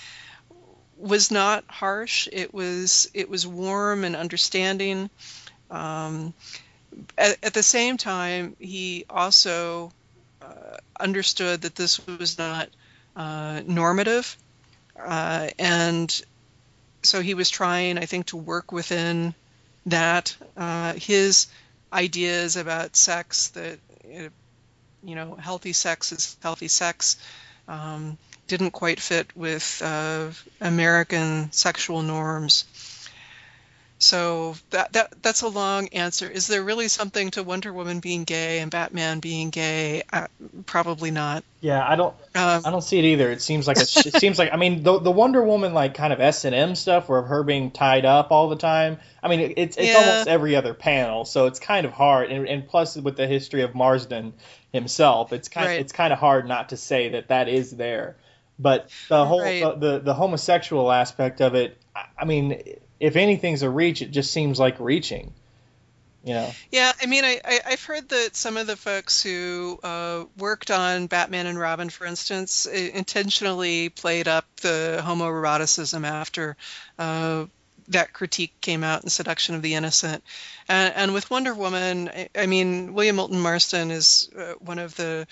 [1.00, 2.28] was not harsh.
[2.32, 5.10] It was it was warm and understanding.
[5.72, 6.34] Um,
[7.18, 9.92] at, at, the same time, he also
[10.42, 12.70] uh, understood that this was not
[13.16, 14.36] uh, normative,
[15.00, 16.22] uh, and
[17.04, 19.36] so he was trying, I think, to work within
[19.86, 20.36] that.
[20.58, 21.48] Uh, his
[21.94, 23.80] ideas about sex that
[25.04, 27.18] you know healthy sex is healthy sex
[27.68, 28.18] um,
[28.50, 32.66] didn't quite fit with uh, American sexual norms.
[34.02, 36.30] So that, that that's a long answer.
[36.30, 40.04] Is there really something to Wonder Woman being gay and Batman being gay?
[40.12, 40.28] Uh,
[40.66, 41.44] probably not.
[41.60, 42.16] Yeah, I don't.
[42.34, 43.30] Um, I don't see it either.
[43.30, 46.14] It seems like a, it seems like I mean the the Wonder Woman like kind
[46.14, 49.00] of S and M stuff where her being tied up all the time.
[49.22, 49.96] I mean it's it's yeah.
[49.96, 52.32] almost every other panel, so it's kind of hard.
[52.32, 54.32] And, and plus with the history of Marston
[54.72, 55.80] himself, it's kind right.
[55.82, 58.16] it's kind of hard not to say that that is there.
[58.60, 59.64] But the whole right.
[59.64, 61.78] the, the the homosexual aspect of it,
[62.18, 62.62] I mean
[63.00, 65.34] if anything's a reach, it just seems like reaching.
[66.24, 66.52] You know.
[66.70, 70.70] Yeah, I mean, I, I have heard that some of the folks who uh, worked
[70.70, 76.58] on Batman and Robin, for instance, intentionally played up the homoeroticism after
[76.98, 77.46] uh,
[77.88, 80.22] that critique came out in Seduction of the Innocent,
[80.68, 84.98] and, and with Wonder Woman, I, I, mean, William Moulton Marston is uh, one of
[84.98, 85.26] the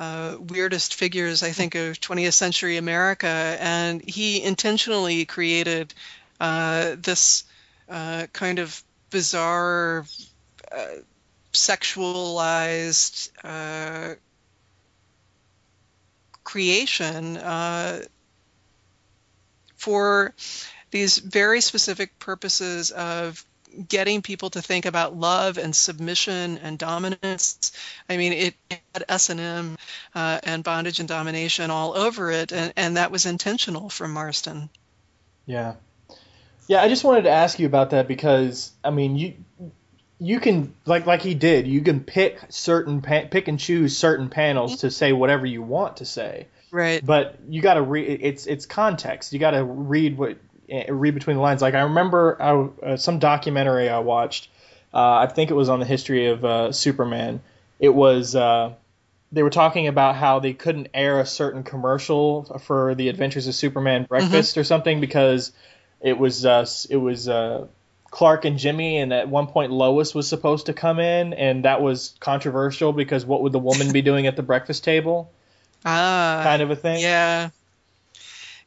[0.00, 3.26] uh, weirdest figures, I think, of 20th century America.
[3.60, 5.92] And he intentionally created
[6.40, 7.44] uh, this
[7.88, 10.06] uh, kind of bizarre,
[10.72, 10.86] uh,
[11.52, 14.14] sexualized uh,
[16.44, 18.00] creation uh,
[19.76, 20.34] for
[20.90, 23.44] these very specific purposes of
[23.88, 27.72] getting people to think about love and submission and dominance.
[28.08, 29.78] I mean, it had S and M
[30.14, 34.70] uh, and bondage and domination all over it, and, and that was intentional from Marston.
[35.46, 35.74] Yeah,
[36.70, 39.34] yeah, I just wanted to ask you about that because I mean, you
[40.20, 41.66] you can like like he did.
[41.66, 46.04] You can pick certain pick and choose certain panels to say whatever you want to
[46.04, 46.46] say.
[46.70, 47.04] Right.
[47.04, 48.20] But you got to read.
[48.22, 49.32] It's it's context.
[49.32, 50.36] You got to read what
[50.88, 51.62] read between the lines.
[51.62, 54.48] Like I remember I, uh, some documentary I watched.
[54.92, 57.40] Uh, I think it was on the history of uh, Superman.
[57.78, 58.74] It was uh,
[59.32, 63.54] they were talking about how they couldn't air a certain commercial for the Adventures of
[63.54, 64.60] Superman breakfast mm-hmm.
[64.60, 65.52] or something because
[66.00, 67.66] it was uh, it was uh,
[68.10, 71.80] Clark and Jimmy, and at one point Lois was supposed to come in, and that
[71.80, 75.30] was controversial because what would the woman be doing at the breakfast table?
[75.84, 77.00] Ah, kind of a thing.
[77.00, 77.50] Yeah,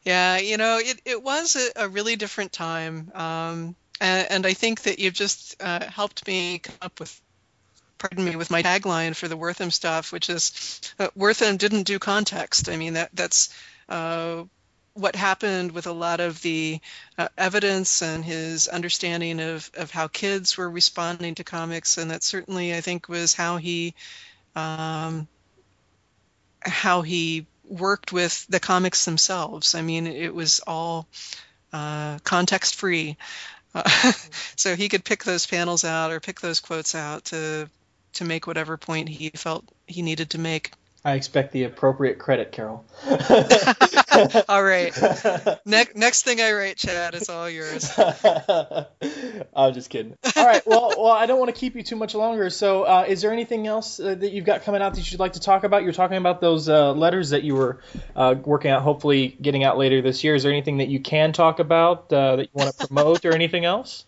[0.04, 0.38] yeah.
[0.38, 4.82] You know, it it was a, a really different time, um, and, and, I think
[4.82, 7.20] that you've just uh, helped me come up with.
[7.96, 11.98] Pardon me, with my tagline for the Wertham stuff, which is uh, Wertham didn't do
[11.98, 12.68] context.
[12.68, 13.54] I mean that that's
[13.88, 14.44] uh,
[14.94, 16.80] what happened with a lot of the
[17.18, 22.22] uh, evidence and his understanding of, of how kids were responding to comics, and that
[22.22, 23.94] certainly I think was how he
[24.54, 25.26] um,
[26.62, 29.74] how he worked with the comics themselves.
[29.74, 31.06] I mean, it was all
[31.72, 33.16] uh, context free,
[34.56, 37.68] so he could pick those panels out or pick those quotes out to
[38.12, 40.72] to make whatever point he felt he needed to make.
[41.06, 42.82] I expect the appropriate credit, Carol.
[44.48, 44.96] all right.
[45.66, 47.92] Next, next thing I write, Chad, is all yours.
[49.56, 50.16] I'm just kidding.
[50.34, 50.66] All right.
[50.66, 52.48] Well, well, I don't want to keep you too much longer.
[52.48, 55.34] So, uh, is there anything else uh, that you've got coming out that you'd like
[55.34, 55.82] to talk about?
[55.82, 57.80] You're talking about those uh, letters that you were
[58.16, 60.34] uh, working out, hopefully getting out later this year.
[60.34, 63.34] Is there anything that you can talk about uh, that you want to promote or
[63.34, 64.06] anything else?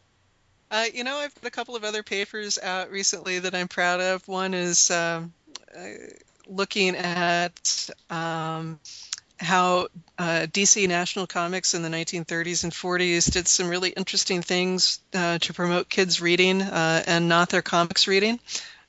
[0.70, 4.01] Uh, you know, I've put a couple of other papers out recently that I'm proud
[4.01, 4.26] of.
[4.26, 5.34] One is um,
[6.49, 8.78] looking at um,
[9.38, 9.88] how
[10.18, 15.38] uh, DC National Comics in the 1930s and 40s did some really interesting things uh,
[15.38, 18.40] to promote kids reading uh, and not their comics reading,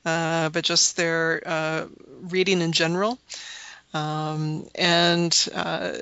[0.05, 1.87] uh, but just their uh,
[2.21, 3.19] reading in general.
[3.93, 5.93] Um, and uh,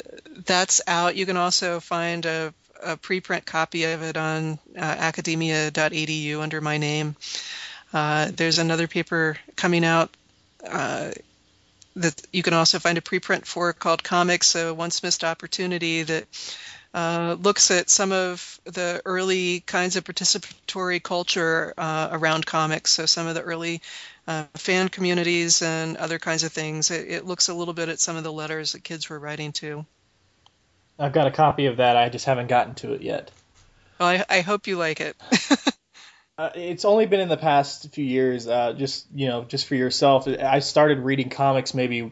[0.46, 1.16] that's out.
[1.16, 2.54] You can also find a,
[2.84, 7.16] a preprint copy of it on academia.edu under my name.
[7.92, 10.16] there's another paper coming out
[11.96, 16.26] that you can also find a preprint for called Comics, a Once Missed Opportunity that
[16.94, 22.92] uh, looks at some of the early kinds of participatory culture uh, around comics.
[22.92, 23.82] So some of the early
[24.28, 26.92] uh, fan communities and other kinds of things.
[26.92, 29.52] It, it, looks a little bit at some of the letters that kids were writing
[29.54, 29.86] to.
[30.98, 31.98] I've got a copy of that.
[31.98, 33.30] I just haven't gotten to it yet.
[34.00, 35.16] Well, I, I hope you like it.
[36.38, 38.48] Uh, it's only been in the past few years.
[38.48, 40.28] Uh, just you know, just for yourself.
[40.28, 42.12] I started reading comics maybe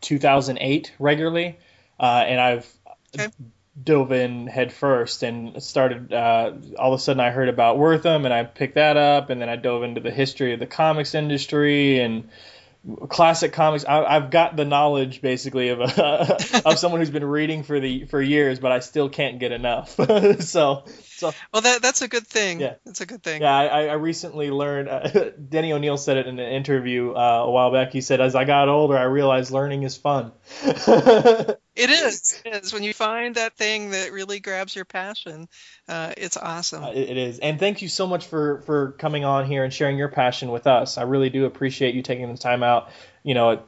[0.00, 1.58] 2008 regularly,
[1.98, 2.72] uh, and I've
[3.18, 3.32] okay.
[3.82, 6.12] dove in headfirst and started.
[6.12, 9.40] Uh, all of a sudden, I heard about Wertham, and I picked that up, and
[9.40, 12.28] then I dove into the history of the comics industry and
[13.08, 13.84] classic comics.
[13.84, 18.04] I, have got the knowledge basically of a, of someone who's been reading for the
[18.06, 19.90] for years, but I still can't get enough.
[20.40, 20.84] so
[21.16, 22.60] so well, that that's a good thing.
[22.60, 23.42] Yeah, that's a good thing.
[23.42, 24.88] Yeah, I, I recently learned.
[24.88, 27.92] Uh, Denny O'Neil said it in an interview uh, a while back.
[27.92, 30.32] He said, "As I got older, I realized learning is fun."
[31.76, 32.40] It is.
[32.44, 35.48] It is when you find that thing that really grabs your passion.
[35.88, 36.84] Uh, it's awesome.
[36.84, 39.72] Uh, it, it is, and thank you so much for for coming on here and
[39.72, 40.98] sharing your passion with us.
[40.98, 42.90] I really do appreciate you taking the time out.
[43.22, 43.64] You know, at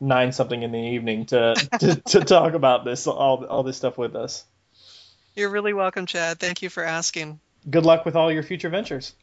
[0.00, 3.98] nine something in the evening to to, to talk about this all all this stuff
[3.98, 4.44] with us.
[5.34, 6.38] You're really welcome, Chad.
[6.38, 7.40] Thank you for asking.
[7.68, 9.14] Good luck with all your future ventures.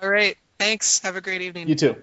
[0.00, 0.36] All right.
[0.58, 1.00] Thanks.
[1.00, 1.68] Have a great evening.
[1.68, 1.96] You too.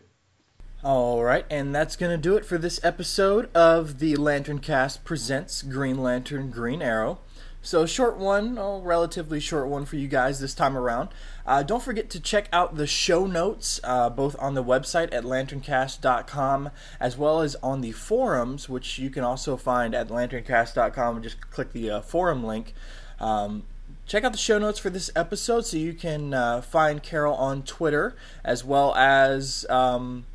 [0.84, 5.62] All right, and that's going to do it for this episode of the LanternCast presents
[5.62, 7.20] Green Lantern Green Arrow.
[7.62, 11.08] So, short one, a relatively short one for you guys this time around.
[11.46, 15.24] Uh, don't forget to check out the show notes, uh, both on the website at
[15.24, 16.70] lanterncast.com
[17.00, 21.16] as well as on the forums, which you can also find at lanterncast.com.
[21.16, 22.74] And just click the uh, forum link.
[23.22, 23.64] Um,
[24.06, 27.64] check out the show notes for this episode so you can uh, find Carol on
[27.64, 30.26] Twitter as well as um,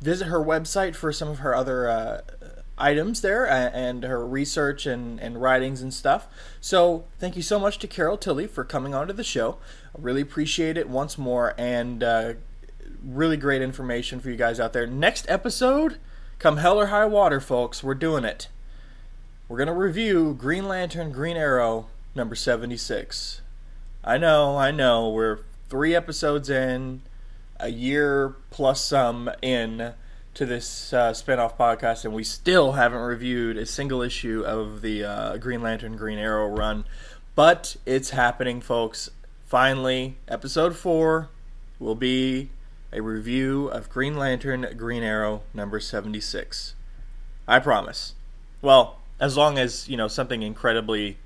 [0.00, 2.20] visit her website for some of her other uh,
[2.76, 6.26] items there and her research and, and writings and stuff.
[6.60, 9.58] So, thank you so much to Carol Tilley for coming onto the show.
[9.96, 12.34] I really appreciate it once more and uh,
[13.04, 14.86] really great information for you guys out there.
[14.86, 15.98] Next episode,
[16.38, 18.48] come hell or high water, folks, we're doing it.
[19.48, 23.40] We're going to review Green Lantern Green Arrow number 76.
[24.02, 27.02] I know, I know, we're three episodes in,
[27.64, 29.94] a year plus some in
[30.34, 35.02] to this uh, spinoff podcast, and we still haven't reviewed a single issue of the
[35.02, 36.84] uh, Green Lantern Green Arrow run.
[37.34, 39.10] But it's happening, folks.
[39.46, 41.30] Finally, episode four
[41.78, 42.50] will be
[42.92, 46.74] a review of Green Lantern Green Arrow number 76.
[47.48, 48.14] I promise.
[48.60, 51.16] Well, as long as, you know, something incredibly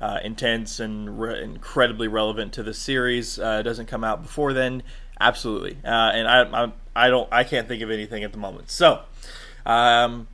[0.00, 4.82] uh, intense and re- incredibly relevant to the series uh, doesn't come out before then,
[5.20, 5.76] absolutely.
[5.84, 8.70] Uh, and I, I, I don't, I can't think of anything at the moment.
[8.70, 9.02] So,
[9.66, 10.28] um,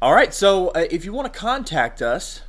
[0.00, 0.32] all right.
[0.32, 2.42] So uh, if you want to contact us,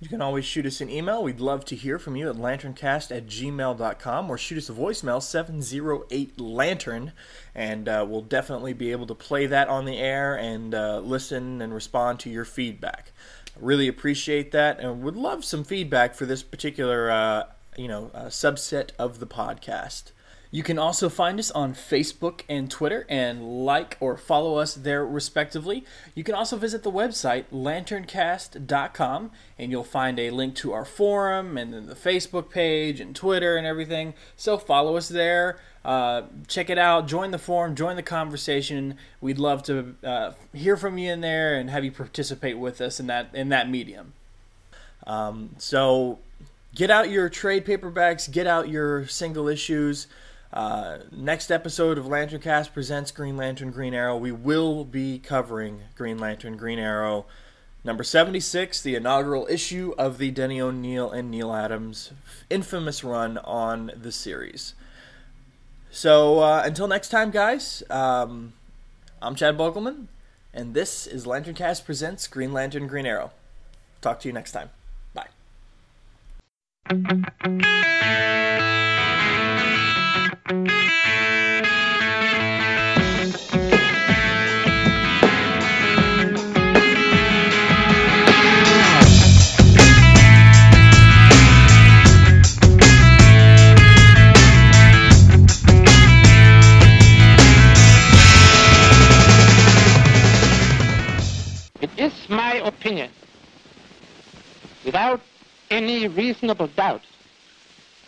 [0.00, 1.24] you can always shoot us an email.
[1.24, 5.20] We'd love to hear from you at lanterncast at gmail.com or shoot us a voicemail
[5.20, 7.12] 708 Lantern,
[7.52, 11.60] and uh, we'll definitely be able to play that on the air and uh, listen
[11.60, 13.10] and respond to your feedback.
[13.58, 17.44] Really appreciate that, and would love some feedback for this particular, uh,
[17.78, 20.12] you know, subset of the podcast.
[20.50, 25.04] You can also find us on Facebook and Twitter and like or follow us there
[25.04, 25.84] respectively.
[26.14, 31.58] You can also visit the website lanterncast.com and you'll find a link to our forum
[31.58, 34.14] and then the Facebook page and Twitter and everything.
[34.36, 35.58] So follow us there.
[35.84, 37.06] Uh, check it out.
[37.06, 37.74] Join the forum.
[37.74, 38.96] Join the conversation.
[39.20, 42.98] We'd love to uh, hear from you in there and have you participate with us
[42.98, 44.14] in that in that medium.
[45.06, 46.18] Um, so
[46.78, 48.30] get out your trade paperbacks.
[48.30, 50.06] Get out your single issues.
[50.52, 54.16] Uh, next episode of LanternCast presents Green Lantern Green Arrow.
[54.16, 57.26] We will be covering Green Lantern Green Arrow
[57.82, 62.12] number 76, the inaugural issue of the Denny O'Neil and Neal Adams
[62.48, 64.74] infamous run on the series.
[65.90, 68.52] So uh, until next time, guys, um,
[69.20, 70.06] I'm Chad Bogelman,
[70.54, 73.32] and this is LanternCast presents Green Lantern Green Arrow.
[74.00, 74.70] Talk to you next time.
[76.90, 76.96] It
[101.98, 103.10] is my opinion,
[104.86, 105.20] without
[105.70, 107.02] any reasonable doubt,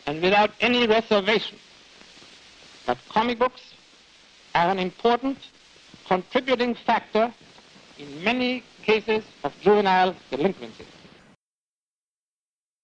[0.07, 1.59] and without any reservation
[2.87, 3.61] that comic books
[4.55, 5.39] are an important
[6.07, 7.33] contributing factor
[7.99, 10.87] in many cases of juvenile delinquency.